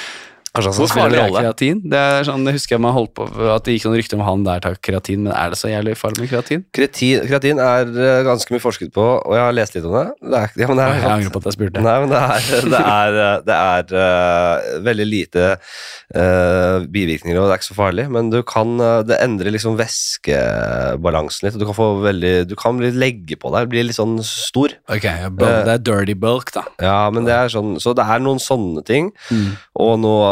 [0.58, 1.42] Kanskje han Hvor skal spille farlig er rolle.
[1.46, 1.82] kreatin?
[1.94, 4.24] Det er sånn, jeg husker jeg man holdt på At det gikk noen rykter om
[4.26, 6.64] han der tar kreatin, men er det så jævlig farlig med kreatin?
[6.74, 10.06] Kreatin, kreatin er eh, ganske mye forsket på, og jeg har lest litt om det.
[10.34, 11.84] det er, ja, men det er, Jeg angrer på at jeg spurte.
[11.86, 15.46] Nei, men det er, det er, det er uh, veldig lite
[16.18, 18.08] uh, bivirkninger, og det er ikke så farlig.
[18.14, 22.56] Men du kan, eh, det endrer liksom væskebalansen litt, og du kan få veldig Du
[22.60, 24.74] kan bli legge på deg, bli litt sånn stor.
[24.92, 25.06] Ok,
[25.42, 26.64] det er dirty bulk, da.
[26.84, 29.58] Ja, men det er sånn Så det er noen sånne ting, Mm.
[29.80, 30.28] og noe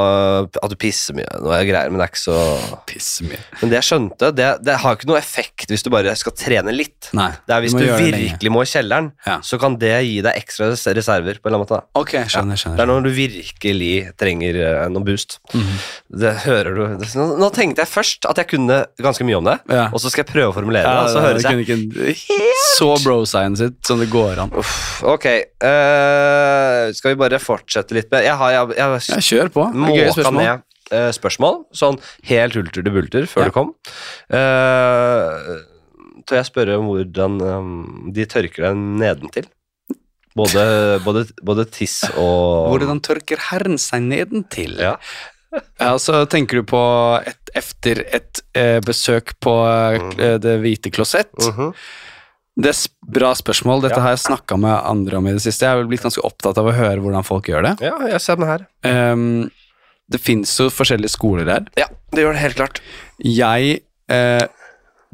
[0.64, 1.28] at du pisser mye.
[1.44, 2.38] Noe greier, men det er ikke så
[2.90, 3.40] Pisser mye.
[3.62, 6.74] Men det jeg skjønte, det, det har ikke noe effekt hvis du bare skal trene
[6.76, 7.10] litt.
[7.18, 7.32] Nei.
[7.48, 8.22] Det er Hvis må du det lenge.
[8.26, 9.40] virkelig må i kjelleren, Ja.
[9.42, 11.40] så kan det gi deg ekstra reserver.
[11.42, 11.82] på en eller annen måte.
[11.82, 12.02] Da.
[12.02, 12.80] Ok, skjønner, Det skjønner.
[12.82, 14.54] er når du virkelig trenger
[14.90, 15.40] noen noe boost.
[15.52, 15.80] -hmm.
[16.20, 19.44] Det hører du det, nå, nå tenkte jeg først at jeg kunne ganske mye om
[19.44, 19.90] det, Ja.
[19.94, 21.04] og så skal jeg prøve å formulere Ja, det.
[21.04, 22.16] og så høres jeg ikke
[22.78, 24.52] så bro-science ut som det går an.
[24.56, 29.50] Uff, Ok, uh, skal vi bare fortsette litt med Jeg har, jeg, jeg, jeg, kjør
[29.56, 29.66] på.
[29.74, 30.42] Det er Gøye spørsmål.
[30.44, 32.00] ned uh, spørsmål, sånn
[32.30, 33.50] helt hulter til bulter før Ja.
[33.50, 33.74] du kom.
[34.30, 35.62] Uh,
[36.26, 37.76] tør jeg spørre om hvordan um,
[38.16, 39.48] de tørker deg nedentil?
[40.36, 40.64] Både,
[41.06, 44.74] både, både tiss og Hvordan tørker herren seg nedentil?
[44.84, 44.98] Ja.
[45.80, 46.82] Ja, så tenker du på
[47.24, 51.32] et, efter et eh, besøk på eh, Det hvite klosett.
[51.40, 51.70] Mhm.
[52.60, 52.82] Det er
[53.16, 53.82] bra spørsmål.
[53.86, 54.04] Dette Ja.
[54.04, 55.64] har jeg snakka med andre om i det siste.
[55.64, 57.74] Jeg har vel blitt ganske opptatt av å høre hvordan folk gjør det.
[57.88, 58.68] ja, jeg ser den her.
[58.84, 59.50] Ehm,
[60.12, 61.68] det fins jo forskjellige skoler her.
[61.80, 62.82] Ja, det gjør det helt klart.
[63.24, 63.82] Jeg
[64.12, 64.46] eh,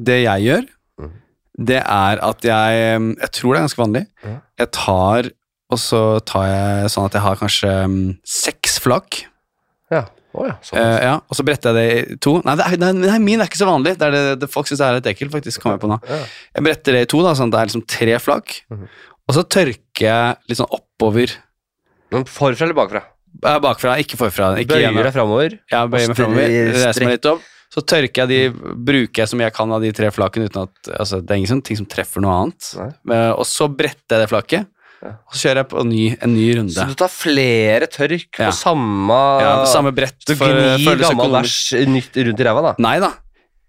[0.02, 0.64] Det jeg gjør,
[1.00, 1.12] mm.
[1.68, 2.80] det er at jeg
[3.22, 4.06] Jeg tror det er ganske vanlig.
[4.24, 4.40] Mm.
[4.58, 5.30] Jeg tar
[5.72, 9.22] Og så tar jeg sånn at jeg har kanskje em, seks flak.
[9.92, 10.02] Ja.
[10.32, 10.78] Oh, ja, sånn.
[10.80, 12.34] Eh, ja, og så bretter jeg det i to.
[12.44, 13.94] Nei, det er, nei, min er ikke så vanlig.
[14.00, 15.60] Det det, det folk syns er litt ekkelt, faktisk.
[15.60, 15.98] kommer Jeg på nå.
[16.08, 16.20] ja.
[16.56, 18.54] Jeg bretter det i to, da, sånn at det er liksom tre flak.
[18.72, 18.86] Mhm.
[19.28, 21.36] Og så tørker jeg litt sånn oppover.
[22.12, 23.04] Men forfra eller bakfra?
[23.40, 24.52] Bakfra, ikke forfra.
[24.60, 25.58] Ikke Bøyer deg framover.
[25.72, 26.52] Ja, bøyer meg framover.
[26.76, 27.48] reiser meg litt opp.
[27.72, 30.90] Så tørker jeg de, bruker jeg som jeg kan av de tre flakene uten at
[31.00, 32.68] altså, Det er ingen sånn ting som treffer noe annet.
[32.76, 32.90] Nei.
[33.08, 34.66] Men- Og så bretter jeg det flaket,
[35.02, 35.08] Ja.
[35.26, 36.74] og så kjører jeg på ny, en ny runde.
[36.76, 38.50] Så du tar flere tørk Ja.
[38.50, 40.20] på samme ja, samme brett.
[40.26, 42.74] Du gnir gammel bæsj nytt rundt i ræva, da?
[42.78, 43.14] Nei da.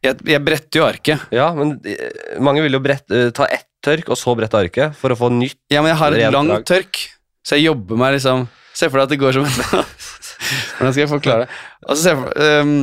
[0.04, 1.20] Jeg, jeg bretter jo arket.
[1.32, 4.94] Ja, men eh, mange vil jo brett, eh, ta ett tørk, og så brette arket,
[5.00, 5.56] for å få nytt.
[5.72, 7.08] Ja, men jeg har et langt tørk,
[7.42, 9.46] så jeg jobber meg liksom Se for deg at det går som
[10.78, 11.50] Hvordan skal jeg forklare det?
[11.88, 12.28] Altså, se for
[12.62, 12.74] um,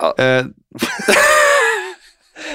[0.00, 0.42] uh,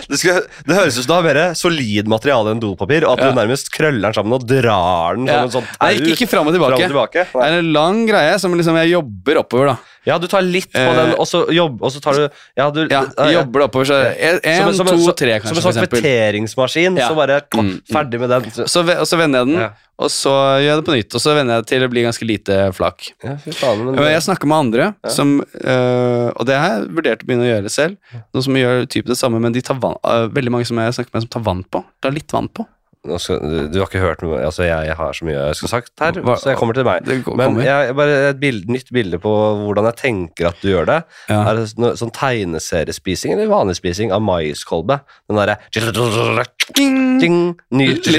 [0.10, 3.24] Det, skal, det høres ut som du har mer solid materiale enn dopapir, og at
[3.24, 3.30] Ja.
[3.32, 5.40] du nærmest krøller den sammen og drar den ja.
[5.40, 6.90] som en sånn Nei, ikke, ikke fram og fram og tilbake.
[6.92, 7.26] tilbake.
[7.34, 9.78] Det er en lang greie som liksom jeg jobber oppover, da.
[10.06, 12.24] Ja, du tar litt på Eh, den, og så, jobb, og så tar du
[12.58, 13.04] Ja, du Ja,
[13.40, 15.56] jobber det oppover, så en, Som en- som to, tre, kanskje.
[15.62, 17.10] Som en sånn kvitteringsmaskin, Ja.
[17.10, 17.82] så bare Mm, mm.
[17.92, 18.52] ferdig med den.
[18.68, 19.70] Så, og så vender jeg den, Ja.
[19.98, 20.30] og så
[20.62, 21.16] gjør jeg det på nytt.
[21.16, 23.12] Og så vender jeg det til det blir ganske lite flak.
[23.56, 27.46] Faen, men, jeg snakker med andre, som, øh, og det har jeg vurdert å begynne
[27.48, 27.98] å gjøre selv,
[28.34, 30.94] noen som gjør typ det samme, men de tar vann, øh, veldig mange som jeg
[30.94, 31.84] snakker med, som tar vann på.
[32.02, 32.66] Tar litt vann på.
[33.22, 35.92] Skal, du, du har ikke hørt noe Altså, jeg har så mye jeg skulle sagt
[36.02, 37.08] her, Hva- så jeg kommer til meg.
[37.38, 39.34] Men jeg, jeg bare et bild, nytt bilde på
[39.64, 41.00] hvordan jeg tenker at du gjør det.
[41.30, 41.42] Ja.
[41.52, 45.00] Er det noe, sånn tegneseriespising eller vanlig spising av maiskolbe?
[45.30, 45.60] Den derre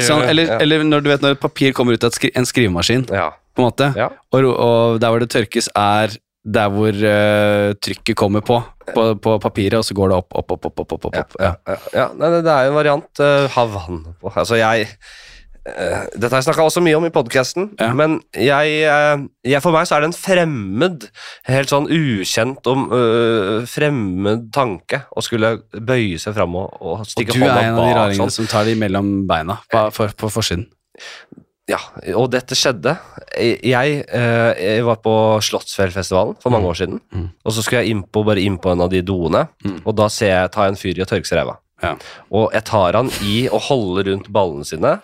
[0.07, 0.61] sånn, eller, ja.
[0.62, 3.30] eller når du vet når et papir kommer ut av en skrivemaskin, ja.
[3.57, 6.14] på en måte, og, og der hvor det tørkes er
[6.47, 8.61] der hvor uh, trykket kommer på,
[8.95, 11.39] på, på papiret, og så går det opp, opp, opp, opp, opp, opp, opp.
[11.41, 11.55] Ja.
[11.67, 12.11] Ja, ja.
[12.15, 13.09] Nei, det, er jo en variant.
[13.23, 14.05] Uh, Havan.
[14.21, 14.31] på.
[14.31, 19.25] Altså, jeg uh, Dette har jeg snakka også mye om i podkasten, men jeg, eh,
[19.51, 21.09] jeg For meg så er det en fremmed,
[21.49, 22.85] helt sånn ukjent om
[23.67, 27.99] fremmed tanke å skulle bøye seg fram og, og Og du er en av de
[27.99, 28.47] raringene sånn.
[28.47, 30.69] som tar de mellom beina på, for, på forsiden.
[31.67, 31.81] Ja,
[32.14, 32.93] og dette skjedde.
[33.37, 35.12] Jeg, eh, jeg var på
[35.43, 36.71] Slottsfjellfestivalen for mange Mm.
[36.71, 37.31] år siden, Mm.
[37.45, 39.83] og så skulle jeg inn på, bare inn på en av de doene, Mm.
[39.85, 41.57] og da ser jeg, tar jeg en fyr i å tørke seg ræva.
[41.83, 41.97] Ja.
[42.31, 45.01] Og jeg tar han i og holder rundt ballene sine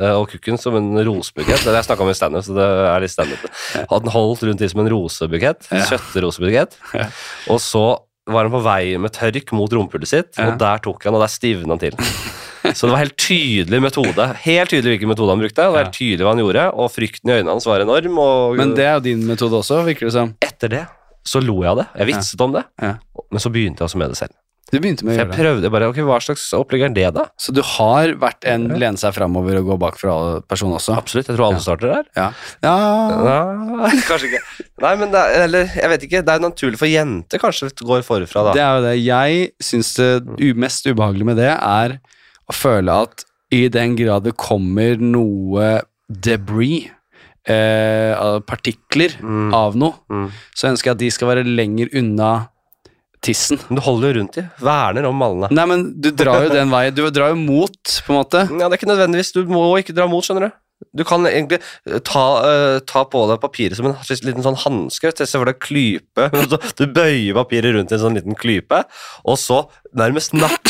[0.00, 1.64] eh, og kukken som en rosebukett.
[1.64, 3.88] Det har jeg snakka om i standup, så det er litt standup.
[3.90, 5.66] Han holdt rundt i som en rosebukett.
[5.72, 5.84] Ja.
[5.84, 6.76] Kjøttrosebukett.
[6.94, 7.08] Ja.
[7.48, 11.14] Og så var han på vei med tørk mot rumpehullet sitt, og der tok han,
[11.14, 11.90] og der stivna han til.
[12.70, 14.26] Så det var helt tydelig metode.
[14.46, 15.60] Helt tydelig hvilken metode han brukte.
[15.60, 18.18] Det var helt tydelig hva han gjorde, og frykten i øynene hans var enorm.
[18.22, 20.34] Og Men det er jo din metode også, virker det som.
[20.40, 20.84] etter det
[21.26, 21.88] så lo jeg av det.
[22.00, 22.96] Jeg vitset om det, Ja.
[23.30, 24.34] men så begynte jeg også med det selv.
[24.72, 25.36] Du begynte med å gjøre det.
[25.36, 27.26] jeg prøvde bare, ok, Hva slags opplegg er det, da?
[27.36, 30.14] Så du har vært en lene seg framover og gå bakfra
[30.48, 30.96] person også?
[30.96, 31.28] Absolutt.
[31.28, 32.06] Jeg tror alle starter der.
[32.16, 32.32] Ja.
[32.64, 32.76] ja.
[33.28, 33.90] ja.
[34.08, 34.40] kanskje ikke.
[34.80, 36.22] Nei, men det er, eller, jeg vet ikke.
[36.24, 38.56] Det er naturlig for jenter, kanskje, går forfra, da.
[38.56, 38.94] Det er jo det.
[39.04, 41.98] Jeg syns det mest ubehagelige med det er
[42.56, 46.90] føle at i den grad det kommer noe debris,
[47.48, 49.52] eh, partikler Mm.
[49.54, 50.30] av noe, Mm.
[50.54, 52.48] så ønsker jeg at de skal være lenger unna
[53.22, 53.58] tissen.
[53.68, 54.48] Men du holder jo rundt i.
[54.60, 55.50] Verner om mallene.
[55.54, 56.94] Nei, men du drar jo den veien.
[56.94, 58.40] Du drar jo mot, på en måte.
[58.58, 59.32] Ja, Det er ikke nødvendigvis.
[59.32, 60.52] Du må ikke dra mot, skjønner du.
[60.96, 65.12] Du kan egentlig eh, ta, uh, ta på deg papiret som en liten sånn hanske.
[65.16, 66.26] Se for deg klype.
[66.76, 68.82] Du bøyer papiret rundt i en sånn liten klype,
[69.24, 70.66] og så nærmest napp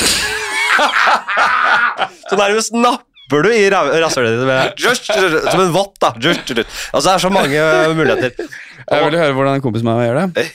[2.31, 5.95] Så nærmest napper du i ra- rasshølet ditt som en vott.
[6.03, 6.13] da.
[6.17, 7.65] Altså, Det er så mange
[7.97, 8.49] muligheter.
[8.83, 10.47] Jeg vil høre hvordan en kompis med meg gjør det.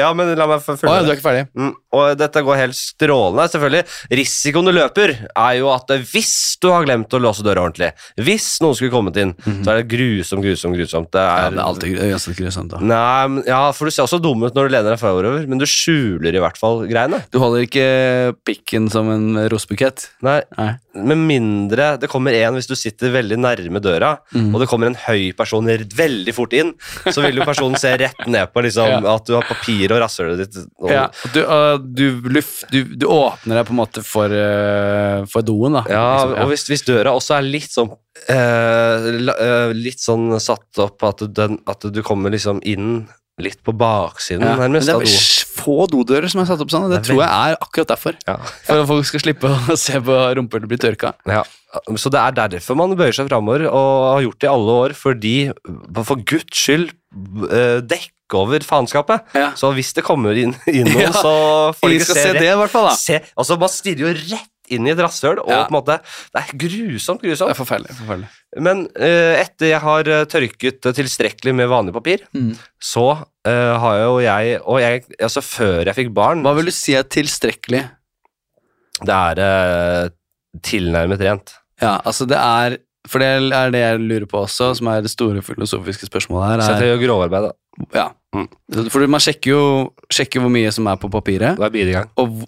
[0.00, 1.42] Ja, men la meg følge ja, du er ikke ferdig?
[1.52, 3.46] Mm, og dette går helt strålende.
[3.52, 3.84] Selvfølgelig,
[4.18, 8.58] Risikoen du løper, er jo at hvis du har glemt å låse døra ordentlig, hvis
[8.60, 9.32] noen skulle kommet inn,
[9.64, 11.10] så er det grusomt, grusomt, grusomt.
[11.14, 12.70] Det Ja, er, det er alltid uansett grusomt.
[12.74, 12.80] da.
[12.80, 15.66] Nei, ja, for du ser også dum ut når du lener deg forover, men du
[15.68, 17.22] skjuler i hvert fall greiene.
[17.32, 17.86] Du holder ikke
[18.44, 20.10] pikken som en rosebukett?
[20.26, 20.74] Nei, Nei.
[20.98, 24.52] Med mindre det kommer en hvis du sitter veldig nærme døra, Mm.
[24.54, 26.72] og det kommer en høy person veldig fort inn,
[27.06, 29.14] så vil jo personen se rett ned på liksom, Ja.
[29.14, 30.58] at du har papir og rasshølet ditt.
[30.82, 35.24] Og, Ja, du, uh, du, luft, du, du åpner deg på en måte for, uh,
[35.30, 35.84] for doen, da.
[35.90, 37.92] Ja, Liksom, og hvis, hvis døra også er litt sånn
[38.30, 43.06] eh, eh, Litt sånn satt opp at, den, at du kommer liksom inn
[43.38, 45.04] litt på baksiden, Ja, men det er
[45.58, 48.18] få dodører som er satt opp sånn, og det, Det tror jeg er akkurat derfor.
[48.26, 48.36] Ja.
[48.66, 51.12] For at folk skal slippe å se på rumpehullet bli tørka.
[51.28, 51.44] Ja.
[52.00, 54.96] Så det er derfor man bøyer seg framover, og har gjort det i alle år,
[54.96, 55.36] fordi
[56.08, 56.94] For guds skyld,
[57.52, 57.78] eh,
[58.28, 59.24] dekk over faenskapet.
[59.34, 59.52] Ja.
[59.56, 62.56] Så hvis det kommer inn, inn noen, så får de ikke se se det, i
[62.60, 62.88] hvert fall.
[62.90, 62.94] da.
[62.96, 65.62] Se, altså Man stirrer jo rett inn i et rasshøl, og Ja.
[65.64, 65.94] på en måte
[66.34, 67.50] Det er grusomt, Det grusomt.
[67.50, 67.94] er forferdelig.
[67.96, 68.28] forferdelig.
[68.60, 72.52] Men uh, etter jeg har eh, tørket eh, tilstrekkelig med vanlig papir, Mm.
[72.80, 73.06] så
[73.48, 76.92] uh, har jo jeg Og jeg, altså før jeg fikk barn Hva vil du si
[76.94, 77.80] er tilstrekkelig?
[79.04, 80.08] Det er uh,
[80.60, 81.54] tilnærmet rent.
[81.80, 82.76] Ja, altså det er
[83.08, 86.60] For det er det jeg lurer på også, som er det store filosofiske spørsmålet her.
[86.60, 87.86] Så Er, jeg gjør grovarbeid, da.
[87.94, 88.08] ja.
[88.36, 88.48] Mm.
[88.92, 89.62] For man sjekker jo
[90.12, 92.10] sjekker hvor mye som er på papiret, Da er bilen i gang.
[92.16, 92.42] og,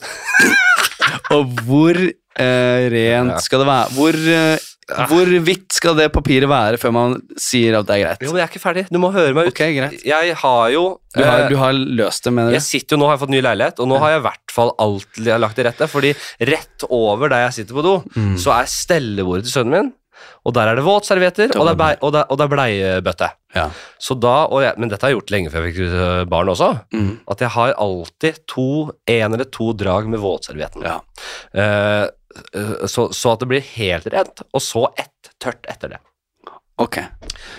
[1.36, 3.38] og hvor eh, rent Ja.
[3.44, 3.94] skal det være?
[3.96, 4.66] Hvor, eh,
[5.08, 8.22] hvor hvitt skal det papiret være før man sier at det er greit?
[8.26, 8.84] Jo, men jeg er ikke ferdig.
[8.90, 9.52] Du må høre meg ut.
[9.54, 10.02] Okay, greit.
[10.04, 12.66] Jeg har jo Du har, eh, du har løst det, mener Jeg du?
[12.66, 14.72] sitter jo nå, har jeg fått ny leilighet, og nå har jeg i hvert fall
[14.78, 15.88] alt jeg har lagt til rette.
[15.88, 16.12] Fordi
[16.52, 18.36] rett over der jeg sitter på do, Mm.
[18.36, 19.92] så er stellebordet til sønnen min.
[20.46, 23.30] Og der er det våtservietter, og det er, det er bleiebøtte.
[23.56, 23.66] Ja.
[24.00, 26.52] Så da, og jeg, men dette har jeg gjort lenge før jeg fikk øh, barn
[26.52, 26.70] også.
[26.94, 27.10] Mm.
[27.34, 28.68] At jeg har alltid to,
[29.10, 30.86] en eller to drag med våtservietten.
[30.86, 31.00] Ja.
[31.56, 32.06] Uh,
[32.54, 36.00] eh, så, så at det blir helt rent, og så ett tørt etter det.
[36.80, 36.96] Ok.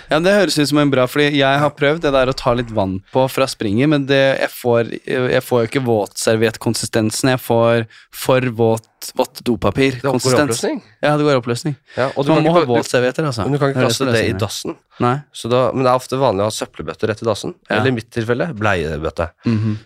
[0.10, 2.56] Ja, Det høres ut som en bra, fordi jeg har prøvd det der å ta
[2.58, 7.36] litt vann på fra springet, men det, jeg, får, jeg får jo ikke våtservietkonsistensen.
[7.36, 7.86] Jeg får
[8.24, 10.40] for våt, vått Det i dopapirkonsistens.
[10.40, 10.82] oppløsning.
[11.02, 11.76] Ja, det går i oppløsning.
[11.98, 13.44] Ja, og man må ikke- du- våtservietter, altså.
[13.44, 14.78] Men du kan ikke kaste det i dassen.
[15.02, 15.16] Nei.
[15.34, 17.56] Så da, men det er ofte vanlig å ha søppelbøtter rett i dassen.
[17.70, 17.78] Ja.
[17.78, 19.32] Eller i mitt tilfelle bleiebøtte.
[19.46, 19.78] Mm -hmm.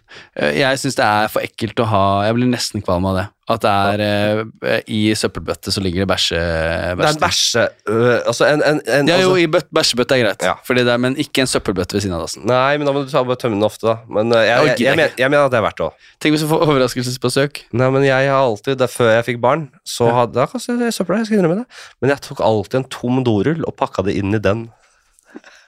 [0.56, 3.28] Jeg syns det er for ekkelt å ha Jeg blir nesten kvalm av det.
[3.48, 4.80] At det er ja.
[4.90, 6.40] i søppelbøtte så ligger det bæsje...
[6.98, 7.68] Det er en bæsje...
[7.94, 10.56] øh, altså en, en, en Ja, jo, altså, i bøt, bæsjebøtte er greit, Ja.
[10.74, 12.42] det er, men ikke en søppelbøtte ved siden av dassen.
[12.50, 13.98] Nei, men da må du ta bare tømme den ofte, da.
[14.10, 15.94] Men øh, jeg, Jeg jeg, jeg, mener, mener at det er verdt det òg.
[16.20, 17.62] Tenk hvis du får overraskelsesbesøk.
[17.78, 20.94] Nei, men jeg har alltid, det, Før jeg fikk barn, så hadde jeg kastet jeg
[20.96, 21.68] søpla, jeg skal innrømme det.
[22.02, 24.66] Men jeg tok alltid en tom dorull og pakka det inn i den.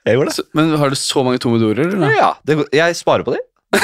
[0.07, 0.35] Jeg gjorde det.
[0.39, 1.93] Så- Men har du så mange tomme dorer?
[1.93, 2.13] eller?
[2.15, 3.39] Ja, det, jeg sparer på de.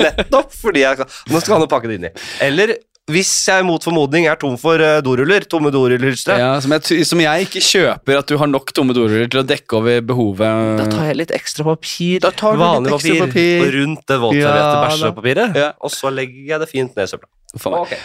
[0.00, 2.14] Nettopp fordi jeg kan Nå skal han jo pakke det inn i.
[2.44, 2.74] Eller
[3.10, 7.18] hvis jeg mot formodning er tom for øh, doruller, tomme doruller Ja, som, jeg, som
[7.18, 10.76] jeg ikke kjøper at du har nok tomme doruller til å dekke over behovet.
[10.78, 13.64] Da tar jeg litt ekstra papir, Da tar du litt vanlig ekstra papir, papir.
[13.64, 14.84] og rundt det våtserviette Ja, da.
[14.86, 15.72] bæsjepapiret, Ja.
[15.80, 17.30] og så legger jeg det fint ned i søpla.
[17.64, 17.80] Meg.
[17.80, 17.96] Ok.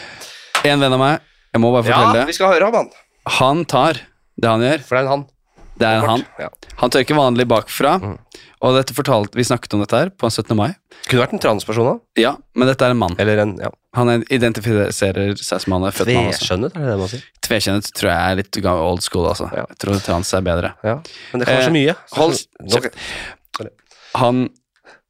[0.71, 1.19] En venn av meg,
[1.53, 2.35] jeg må bare fortelle Ja, vi det.
[2.39, 2.89] skal høre om han,
[3.39, 3.93] Han tar
[4.39, 4.83] det han gjør.
[4.85, 5.25] for det er en han.
[5.77, 6.21] Det er en han.
[6.39, 6.47] Ja.
[6.79, 7.97] Han tørker vanlig bakfra.
[7.99, 8.17] Mm.
[8.63, 10.55] Og dette fortalte, vi snakket om dette her på 17.
[10.55, 10.69] mai.
[11.09, 11.99] Kunne vært en transperson òg.
[12.17, 13.15] Ja, men dette er en mann.
[13.19, 13.69] Eller en ja.
[13.95, 16.29] Han identifiserer seg som han er født mann.
[16.31, 16.45] Altså.
[16.47, 17.23] Tveskjønnet, er det det man sier?
[17.47, 19.49] Tvekjønnet tror jeg er litt ga- old school, altså.
[19.53, 19.65] Ja.
[19.69, 20.71] Jeg tror trans er bedre.
[20.83, 20.95] Ja.
[21.33, 21.95] Men det kan være så mye.
[21.95, 21.95] mye.
[22.15, 23.69] hold- Ok.
[24.15, 24.49] Han,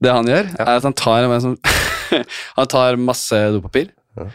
[0.01, 1.57] det han gjør, er at han tar, en sånn,
[2.57, 3.91] han tar masse dopapir.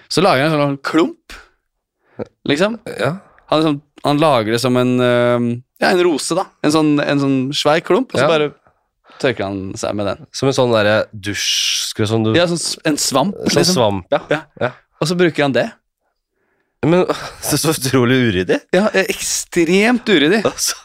[0.09, 1.37] Så lager han en sånn klump,
[2.49, 2.79] liksom.
[2.99, 3.15] Ja.
[3.51, 4.93] Han, liksom, han lager det som en,
[5.81, 6.47] ja, en rose, da.
[6.63, 8.31] En sånn, en sånn svær klump, og så Ja.
[8.31, 8.53] bare
[9.21, 10.27] tørker han seg med den.
[10.33, 13.77] Som en sånn derre dusj skal sånn, du, Ja, sånn, en svamp, sånn liksom.
[13.77, 14.21] svamp, ja.
[14.31, 14.41] Ja.
[14.61, 14.71] ja.
[15.01, 15.67] Og så bruker han det.
[16.87, 18.61] Men det er så utrolig uryddig.
[18.73, 20.41] Ja, ekstremt uryddig.
[20.49, 20.79] Altså,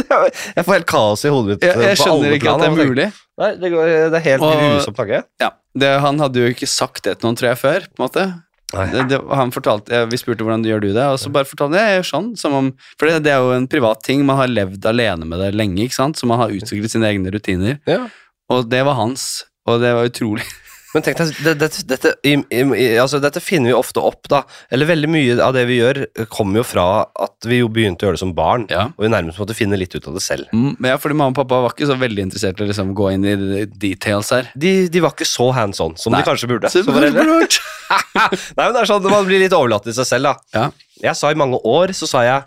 [0.56, 1.66] jeg får helt kaos i hodet mitt.
[1.66, 3.08] Jeg, jeg skjønner ikke at det er mulig.
[3.40, 5.22] Nei, det, går, det er helt grusomt grusom tanke.
[5.42, 7.86] Ja, det, Han hadde jo ikke sagt det til noen, tror jeg, før.
[7.90, 8.24] på en måte.
[8.70, 11.90] Det, det, han fortalte, Vi spurte hvordan gjør du det, og så bare fortalte han
[11.90, 12.30] jeg gjør sånn.
[12.38, 14.24] Som om, for det, det er jo en privat ting.
[14.26, 16.18] Man har levd alene med det lenge, ikke sant?
[16.20, 17.80] så man har utviklet sine egne rutiner.
[17.90, 18.04] Ja.
[18.50, 20.46] Og det var hans, og det var utrolig.
[20.94, 24.40] Men tenk deg, det, det, dette, i, i, altså, dette finner vi ofte opp, da.
[24.74, 26.00] Eller veldig mye av det vi gjør,
[26.32, 28.64] kommer jo fra at vi jo begynte å gjøre det som barn.
[28.72, 28.88] Ja.
[28.96, 30.50] Og vi nærmest måtte finne litt ut av det selv.
[30.50, 32.90] Mm, men ja, fordi mamma og pappa var ikke så veldig interessert i å liksom,
[32.98, 33.36] gå inn i
[33.70, 34.50] details her.
[34.58, 36.24] De, de var ikke så hands on som Nei.
[36.24, 36.72] de kanskje burde.
[36.74, 37.60] Vært.
[38.18, 40.58] Nei, men det er sånn, Man blir litt overlatt til seg selv, da.
[40.58, 40.66] Ja.
[41.06, 42.42] Jeg sa i mange år så sa jeg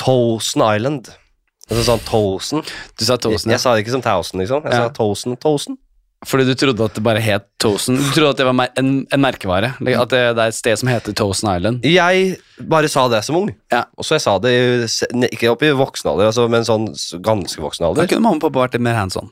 [0.00, 1.10] Tosen Island.
[1.70, 2.64] Altså sånn Tosen.
[2.98, 3.56] Du sa Tosen, ja.
[3.56, 4.64] jeg sa det ikke som tausen liksom.
[4.66, 4.88] Jeg Ja.
[4.88, 5.36] sa Tosen.
[5.40, 5.78] Tosen.
[6.26, 7.96] Fordi du trodde at det bare het Tosen.
[8.00, 9.74] Du trodde at det var en, en merkevare.
[9.80, 11.82] At det, det er et sted som heter Tosen Island.
[11.84, 13.50] Jeg bare sa det som ung.
[13.72, 13.82] Ja.
[14.00, 14.52] Og så jeg sa det
[15.28, 16.86] ikke opp i voksen alder, altså, men sånn
[17.24, 18.04] ganske voksen alder.
[18.04, 19.28] Da kunne mamma og pappa vært litt mer hands on.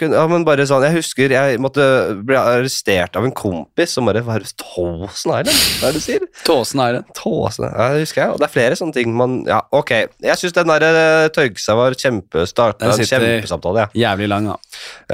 [0.00, 1.84] Kunne, ja, men bare sånn, Jeg husker jeg måtte
[2.24, 5.64] bli arrestert av en kompis som bare var Tosen Island?
[5.80, 6.28] Hva er det du sier?
[6.48, 7.08] Tosen Island.
[7.16, 8.34] Tåsen, ja, det husker jeg.
[8.36, 9.94] Og det er flere sånne ting man Ja, ok.
[10.24, 12.80] Jeg syns den der Tørgsa var kjempestart.
[12.80, 14.04] Den en kjempesamtale, ja.
[14.08, 14.58] Jævlig lang, da.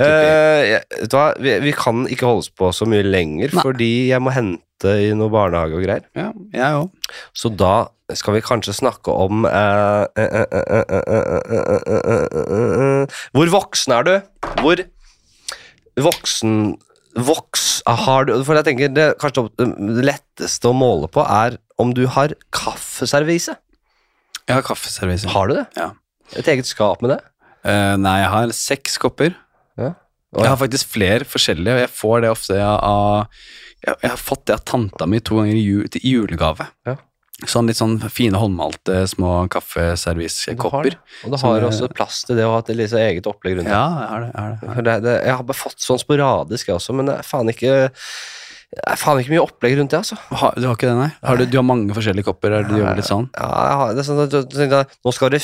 [0.03, 3.65] Eh, jeg- hva, vi, vi, kan ikke holdes på så mye lenger, Nei.
[3.65, 6.05] fordi jeg må hente i noe barnehage og greier.
[6.19, 7.15] Ja, jeg også.
[7.37, 7.75] Så da
[8.15, 9.43] skal vi kanskje snakke om
[13.35, 14.13] Hvor voksen er du?
[14.61, 14.83] Hvor
[16.07, 16.77] voksen
[17.17, 21.93] Voks har du For jeg tenker det, kanskje det letteste å måle på er om
[21.93, 23.53] du har kaffeservise.
[24.49, 25.29] Jeg har kaffeservise.
[25.29, 25.65] Har du det?
[25.77, 25.91] Ja.
[26.41, 27.19] Et eget skap med det?
[27.67, 29.35] Uh, nei, jeg har seks kopper.
[29.77, 29.91] Ja.
[30.43, 33.27] Jeg har faktisk flere forskjellige, og jeg får det ofte av
[33.85, 36.67] Jeg, jeg har fått det av tanta mi to ganger i jul, til julegave.
[36.89, 36.97] Ja.
[37.45, 39.43] Sånn litt sånn fine håndmalte små
[40.89, 40.95] det.
[41.27, 43.69] Og du har også plass til det å ha et liksom eget opplegg rundt.
[43.69, 44.31] Ja, jeg har det.
[44.31, 44.71] Jeg har det.
[44.71, 45.17] For det, det.
[45.27, 47.75] Jeg har bare fått sånn sporadisk, jeg også, men det er faen ikke
[48.75, 50.17] det er faen ikke mye opplegg rundt det, altså.
[50.37, 51.09] Ha, du har ikke det, nei?
[51.25, 52.53] Har du, du har mange forskjellige kopper?
[52.53, 53.29] Er det du gjør litt sånn?
[53.39, 55.41] Ja, jeg har, det er sånn, at jeg, nå skal det,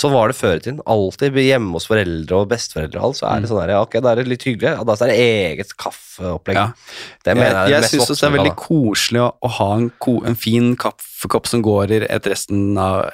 [0.00, 0.80] sånn var det før i tiden.
[0.94, 3.98] Alltid hjemme hos foreldre og besteforeldre og alt, så er det sånn her, ja, ok,
[4.00, 4.72] da er det litt hyggelig.
[4.72, 6.62] Ja, da er det eget kaffeopplegg.
[6.62, 6.66] Ja.
[7.28, 10.16] Det mener jeg, jeg jeg syns det er veldig koselig å, å ha en, ko,
[10.26, 10.72] en fin
[11.22, 13.06] kaffekopp som går i et resten av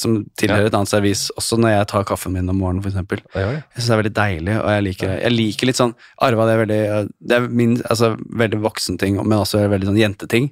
[0.00, 2.94] Som tilhører et annet servis, også når jeg tar kaffen min om morgenen, f.eks.
[3.08, 3.22] det.
[3.34, 5.94] Jeg synes det er veldig deilig, og jeg liker, jeg liker litt sånn
[6.24, 6.80] Arva, det er veldig
[7.18, 10.50] Det er min altså, veldig voksen ting, men også veldig sånn jenteting.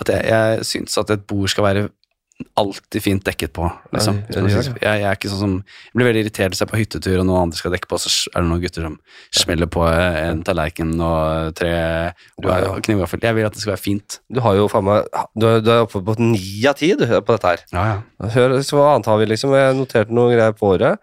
[0.00, 1.86] At jeg, jeg syns at et bord skal være
[2.60, 3.66] alltid fint dekket på.
[3.94, 4.20] Liksom.
[4.22, 6.68] Ja, det gjør jeg, jeg er ikke sånn som Jeg blir veldig irritert hvis jeg
[6.68, 8.96] er på hyttetur og noen andre skal dekke på, så er det noen gutter som
[9.42, 11.74] smeller på en tallerken og tre
[12.40, 13.22] knivgaffel.
[13.24, 14.18] Jeg vil at det skal være fint.
[14.32, 17.54] Du har jo faen meg Du du er oppe på ni av ti på dette
[17.54, 17.64] her.
[17.72, 18.30] Ja, ja.
[18.34, 19.54] Hør, så hva annet har vi, liksom?
[19.56, 21.02] Jeg noterte noen greier på året.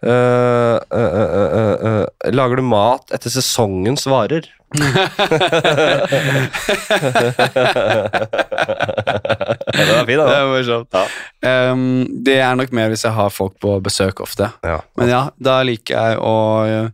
[0.00, 4.46] Eh, uh, uh, eh, eh, lager du mat etter sesongens varer?
[4.80, 4.86] ja,
[9.76, 10.24] det var Det da.
[10.38, 10.88] er morsomt.
[10.94, 11.04] Ja.
[11.72, 14.48] Um, det er nok mer hvis jeg har folk på besøk ofte.
[14.64, 14.80] Ja.
[14.96, 16.88] Men ja, da liker jeg å øh,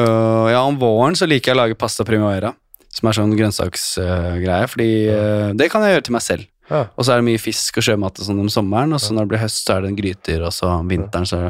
[0.00, 2.54] Ja, om våren så liker jeg å lage pasta primavera.
[2.90, 6.49] Som er sånn grønnsaksgreie, fordi uh, det kan jeg gjøre til meg selv.
[6.70, 6.84] Ja.
[6.96, 9.26] Og så er det mye fisk og sjømat og sånn om sommeren, og så når
[9.26, 11.40] det blir høst, så er det en gryter, og så om vinteren så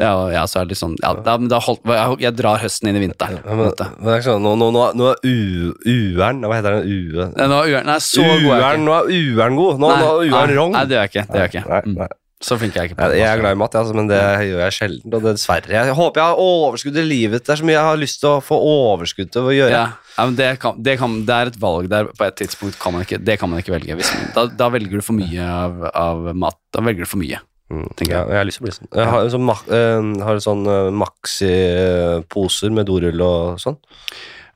[0.00, 2.88] Ja, ja så er det litt sånn Ja, da, da holdt, jeg, jeg drar høsten
[2.88, 3.36] inn i vinteren.
[3.44, 6.78] Ja, men, men det er sånn, nå, nå, nå, nå er u, ueren Hva heter
[6.80, 6.88] den?
[6.88, 7.28] Ue?
[7.36, 9.84] Nå er ueren Nei, så god er Ueren, nå er ueren god.
[9.84, 11.26] Nå, nå er ueren nei, nei, det gjør jeg ikke.
[11.28, 11.68] Det gjør jeg ikke.
[11.68, 11.96] Nei, Mm.
[12.00, 12.08] nei.
[12.42, 14.18] Så flink er jeg ikke på Jeg, jeg er glad i mat, altså, men det
[14.18, 15.14] gjør jeg sjelden.
[15.14, 15.70] Og dessverre.
[15.76, 17.44] Jeg håper jeg har overskudd i livet.
[17.46, 19.70] Det er så mye jeg har lyst til å få overskudd til å gjøre.
[19.76, 19.84] Ja,
[20.16, 22.96] ja men det, kan, det, kan, det er et valg der på et tidspunkt kan
[22.96, 23.96] man ikke, det kan man ikke velge.
[24.00, 26.58] Hvis, da, da velger du for mye av, av mat.
[26.74, 27.38] Da velger du for mye.
[27.72, 28.90] Mm, tenker ja, jeg har lyst til å bli sånn.
[28.98, 33.78] Jeg har, en sånn, mak- uh, har en sånn uh, Maxi-poser med dorull og sånn.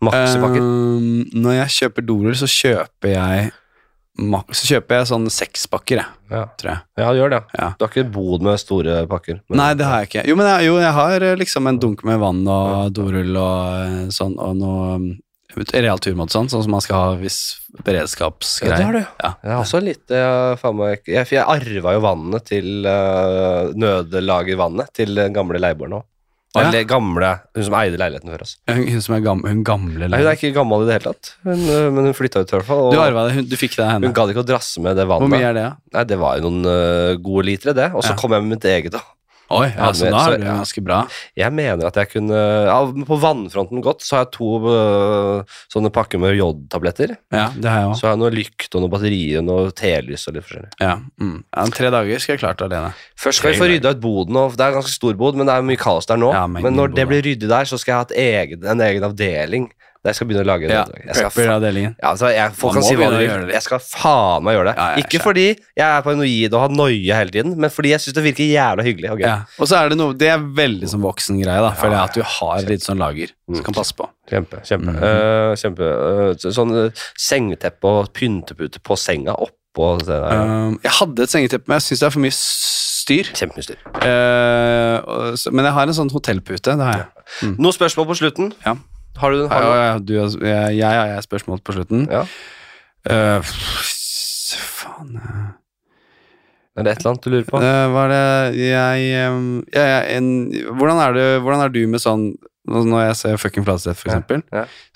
[0.05, 0.61] Maxi-pakker.
[0.61, 3.47] Um, når jeg kjøper dorull, så kjøper jeg
[4.17, 6.45] Så kjøper jeg sånn sekspakker, jeg, ja.
[6.57, 6.81] tror jeg.
[7.03, 7.41] ja, gjør det.
[7.59, 7.69] Ja.
[7.77, 9.43] Du har ikke bodd med store pakker?
[9.49, 10.25] men- Nei, det har jeg ikke.
[10.31, 13.61] Jo, men jeg, jo, jeg har eh, liksom en dunk med vann og dorull og
[13.85, 15.07] eh, sånn, og noe um,
[15.73, 17.39] real turmat sånn, sånn som man skal ha hvis
[18.65, 19.05] Ja, det har du.
[19.21, 19.31] Ja.
[19.43, 25.37] Jeg har også litt Jeg, jeg, jeg arva jo vannet til uh, nødlagervannet til den
[25.37, 26.07] gamle leieboeren òg.
[26.57, 26.83] Å, ja.
[26.89, 28.55] Gamle, hun som eide leiligheten før oss.
[28.71, 31.11] Hun, hun som er gamle, hun gamle Nei, hun er ikke gammel i det hele
[31.13, 32.87] tatt, hun, øh, men hun flytta ut i hvert fall.
[32.95, 34.09] Du arva det, hun, du fikk det henne.
[34.09, 35.27] hun gadd ikke å drasse med det vannet.
[35.27, 35.75] Hvor mye er det, Ja?
[35.99, 37.91] Nei, Det var jo noen uh, gode litere, det.
[37.93, 38.21] Og så Ja.
[38.23, 38.93] kom jeg med mitt eget.
[38.97, 39.03] da.
[39.55, 40.99] Oi, ja, så da er det ganske bra.
[41.39, 45.93] Jeg mener at jeg kunne ja, På vannfronten godt så har jeg to uh, sånne
[45.95, 47.15] pakker med jodtabletter.
[47.35, 48.01] Ja, det har jeg også.
[48.01, 50.73] Så har jeg noe lykt og noe batterier og noe telys og litt forskjellig.
[50.83, 51.39] Ja, mm.
[51.47, 52.93] ja, tre dager skal jeg klart alene.
[53.23, 54.41] Først skal vi få rydda ut boden.
[54.43, 56.33] og Det er en ganske stor bod, men det er mye kaos der nå.
[56.35, 58.83] Ja, men men når det blir ryddig der, så skal jeg ha et egen, en
[58.89, 59.71] egen avdeling
[60.11, 61.97] jeg skal begynne å lage Ja, jeg skal, Prepper-avdelingen.
[62.03, 63.49] ja, altså, jeg, Folk kan si hva de vil.
[63.55, 64.75] Jeg skal faen meg gjøre det.
[64.79, 68.01] Ja, ja, Ikke fordi jeg er paranoid og har noia hele tiden, men fordi jeg
[68.05, 69.11] syns det virker jævla hyggelig.
[69.13, 69.27] og gøy.
[69.27, 69.37] Ja.
[69.61, 71.73] Og så er det noe Det er veldig sånn voksen greie, da.
[71.77, 73.55] Føler jeg at du har litt sånn lager Mm.
[73.61, 74.09] som kan passe på.
[74.29, 74.59] Kjempe.
[74.67, 74.91] kjempe.
[74.91, 75.03] Mhm.
[75.03, 80.41] Uh, kjempe Uh, sånn uh, sengeteppe og pyntepute på senga oppå det der.
[80.43, 83.31] Um, jeg hadde et sengeteppe, men jeg syns det er for mye styr.
[83.39, 83.79] Kjempemye styr.
[84.03, 86.63] Eh, og så- men jeg har en sånn hotellpute.
[86.77, 87.07] Det har
[87.43, 87.55] jeg.
[87.59, 88.53] Noen spørsmål på slutten?
[88.65, 88.75] Ja.
[89.17, 92.07] Har du, har du ja, ja, du, har- jeg, jeg har spørsmål på slutten.
[92.13, 92.25] Ja.
[93.07, 93.41] Uh,
[94.77, 95.47] faen eh.
[96.77, 97.61] Er det et eller annet du lurer på?
[97.63, 99.05] Uh, hva er det jeg,
[99.73, 100.27] jeg, en,
[100.77, 102.27] hvordan, er det, hvordan er du med sånn
[102.69, 104.43] Når jeg ser Fucking Flatseth, for eksempel,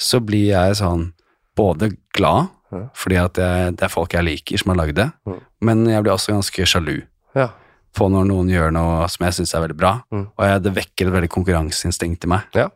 [0.00, 1.12] så blir jeg sånn
[1.56, 2.48] både glad,
[2.98, 5.36] fordi at jeg, det er folk jeg liker som har lagd det, Mm.
[5.68, 6.96] men jeg blir også ganske sjalu
[7.38, 7.48] Ja.
[7.94, 10.24] på når noen gjør noe som jeg syns er veldig bra, Mm.
[10.34, 12.42] og jeg, det vekker et veldig konkurranseinstinkt i meg.
[12.58, 12.66] Ja.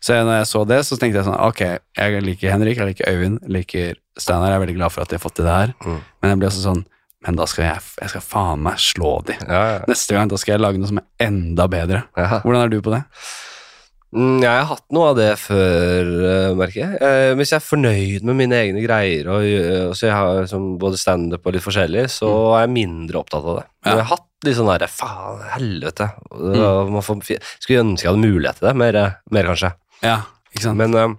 [0.00, 1.60] Så når jeg så det, så tenkte jeg sånn Ok,
[1.96, 5.08] jeg liker Henrik, jeg liker Øyvind, jeg liker Steinar, jeg er veldig glad for at
[5.12, 6.00] de har fått til det her, Mm.
[6.22, 6.84] men jeg ble også sånn
[7.26, 9.34] Men da skal jeg, jeg skal faen meg slå de.
[9.44, 9.80] Ja, ja.
[9.86, 12.04] Neste gang da skal jeg lage noe som er enda bedre.
[12.16, 12.40] ja.
[12.40, 13.02] Hvordan er du på det?
[14.10, 16.96] Mm, jeg har hatt noe av det før, eh, merker jeg.
[17.00, 20.40] Eh, hvis jeg er fornøyd med mine egne greier, og, gjør- og så jeg har
[20.42, 23.66] liksom både standup og litt forskjellig, så er jeg mindre opptatt av det.
[23.84, 26.08] Men jeg har hatt litt sånn derre faen, helvete.
[26.32, 27.02] Mm.
[27.04, 27.22] får,
[27.60, 29.74] skulle ønske jeg hadde mulighet til det, mer, mer kanskje.
[30.02, 30.18] Ja,
[30.54, 30.78] ikke sant?
[30.80, 31.18] Men um,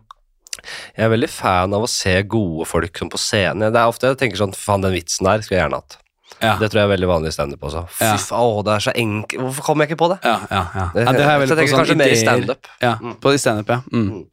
[0.98, 3.72] jeg er veldig fan av å se gode folk som på scenen.
[3.74, 5.98] Det er ofte jeg tenker sånn Faen, den vitsen der skulle jeg gjerne hatt.
[6.42, 6.56] ja.
[6.60, 7.86] Det tror jeg er veldig vanlig i standup også.
[7.98, 8.16] Fy Ja.
[8.18, 9.42] faen, å, det er så enkelt.
[9.42, 10.20] Hvorfor kom jeg ikke på det?
[10.26, 10.86] ja, ja, ja.
[10.94, 12.72] Det, ja det har jeg så veldig jeg tenker på kanskje sånn mer i standup.
[12.82, 13.16] Ja, Mm.
[13.22, 13.82] på i standup, ja.
[13.92, 14.26] Mm.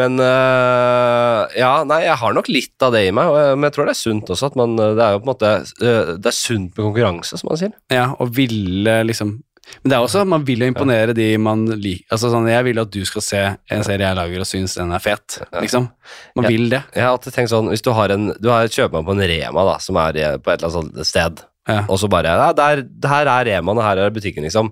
[0.00, 3.26] Men øh, ja, nei, jeg har nok litt av det i meg,
[3.58, 4.50] men jeg tror det er sunt også.
[4.52, 5.50] At man, det er jo på en måte
[5.82, 7.72] øh, Det er sunt med konkurranse, som man sier.
[7.92, 9.40] Ja, og ville liksom
[9.82, 12.06] Men det er også, man vil jo imponere de man liker.
[12.10, 14.92] Altså sånn, Jeg vil at du skal se en serie jeg lager og synes den
[14.96, 15.90] er fet, liksom.
[16.36, 16.82] Man jeg, vil det.
[16.96, 19.22] Jeg har alltid tenkt sånn Hvis du har en Du har et kjøpmann på en
[19.30, 21.82] Rema, da, som er på et eller annet sted, Ja.
[21.92, 24.70] og så bare ja, der, Her er Remaen, og her er butikken, liksom.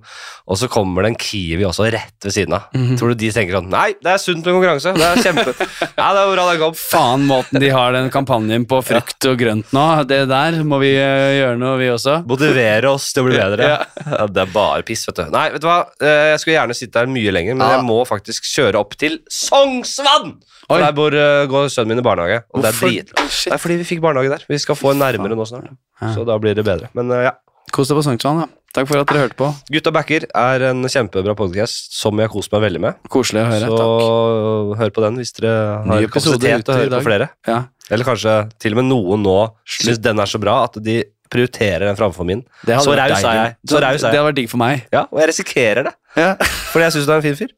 [0.48, 2.64] Og så kommer det en Kiwi også rett ved siden av.
[2.74, 2.96] Mhm.
[2.98, 4.94] Tror du de tenker sånn Nei, det er sunt med konkurranse.
[4.96, 5.52] Det er kjempe
[6.00, 6.74] Ja, det er bra det kom.
[6.80, 10.94] Faen, måten de har den kampanjen på frukt og grønt nå, det der må vi
[10.96, 12.22] eh, gjøre noe, vi også.
[12.26, 13.68] Motivere oss til å bli bedre.
[13.76, 13.78] Ja.
[14.08, 15.26] Ja, det er bare piss, vet du.
[15.36, 15.82] Nei, vet du hva?
[16.00, 19.20] Eh, Jeg skulle gjerne sitte der mye lenger, men jeg må faktisk kjøre opp til
[19.30, 20.38] Sognsvann!
[20.68, 22.92] For der bor, eh, går sønnen min i barnehage, og det er Hvorfor?
[22.92, 23.12] drit.
[23.16, 23.50] Oi, shit.
[23.50, 24.44] Det er fordi vi fikk barnehage der.
[24.48, 25.70] Vi skal få en nærmere nå snart.
[26.14, 26.90] Så da blir det bedre.
[26.94, 27.32] Men eh, ja.
[27.72, 28.46] Kos deg på Sognsvann, da.
[28.76, 29.48] Takk for at dere hørte på.
[29.72, 32.98] Gutta backer er en kjempebra podcast som jeg har kost meg veldig med.
[33.08, 33.68] Koselig å høre.
[33.68, 34.78] Så Takk.
[34.82, 35.52] hør på den hvis dere
[35.88, 37.28] har kapasitet til å høre på flere.
[37.48, 37.62] Ja.
[37.88, 41.00] Eller kanskje til og med noen nå syns den er så bra at de
[41.32, 42.42] prioriterer den framfor min.
[42.64, 43.56] Så raus er jeg.
[43.68, 44.12] Så raus er jeg.
[44.12, 44.84] Det hadde vært digg for meg.
[44.92, 46.34] Ja, og jeg risikerer det, Ja.
[46.72, 47.54] fordi jeg syns du er en fin fyr.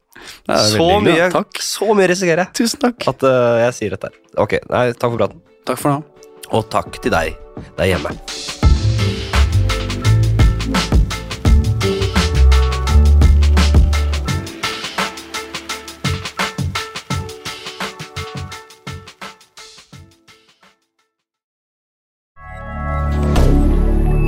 [0.70, 1.30] Så mye.
[1.32, 1.60] Takk.
[1.64, 3.06] så mye risikerer jeg Tusen takk.
[3.08, 4.12] at uh, jeg sier dette.
[4.36, 5.40] Ok, nei, takk for praten.
[5.68, 6.02] Takk for nå.
[6.50, 7.36] Og takk til deg
[7.78, 8.12] der hjemme.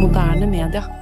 [0.03, 1.02] Moderne media.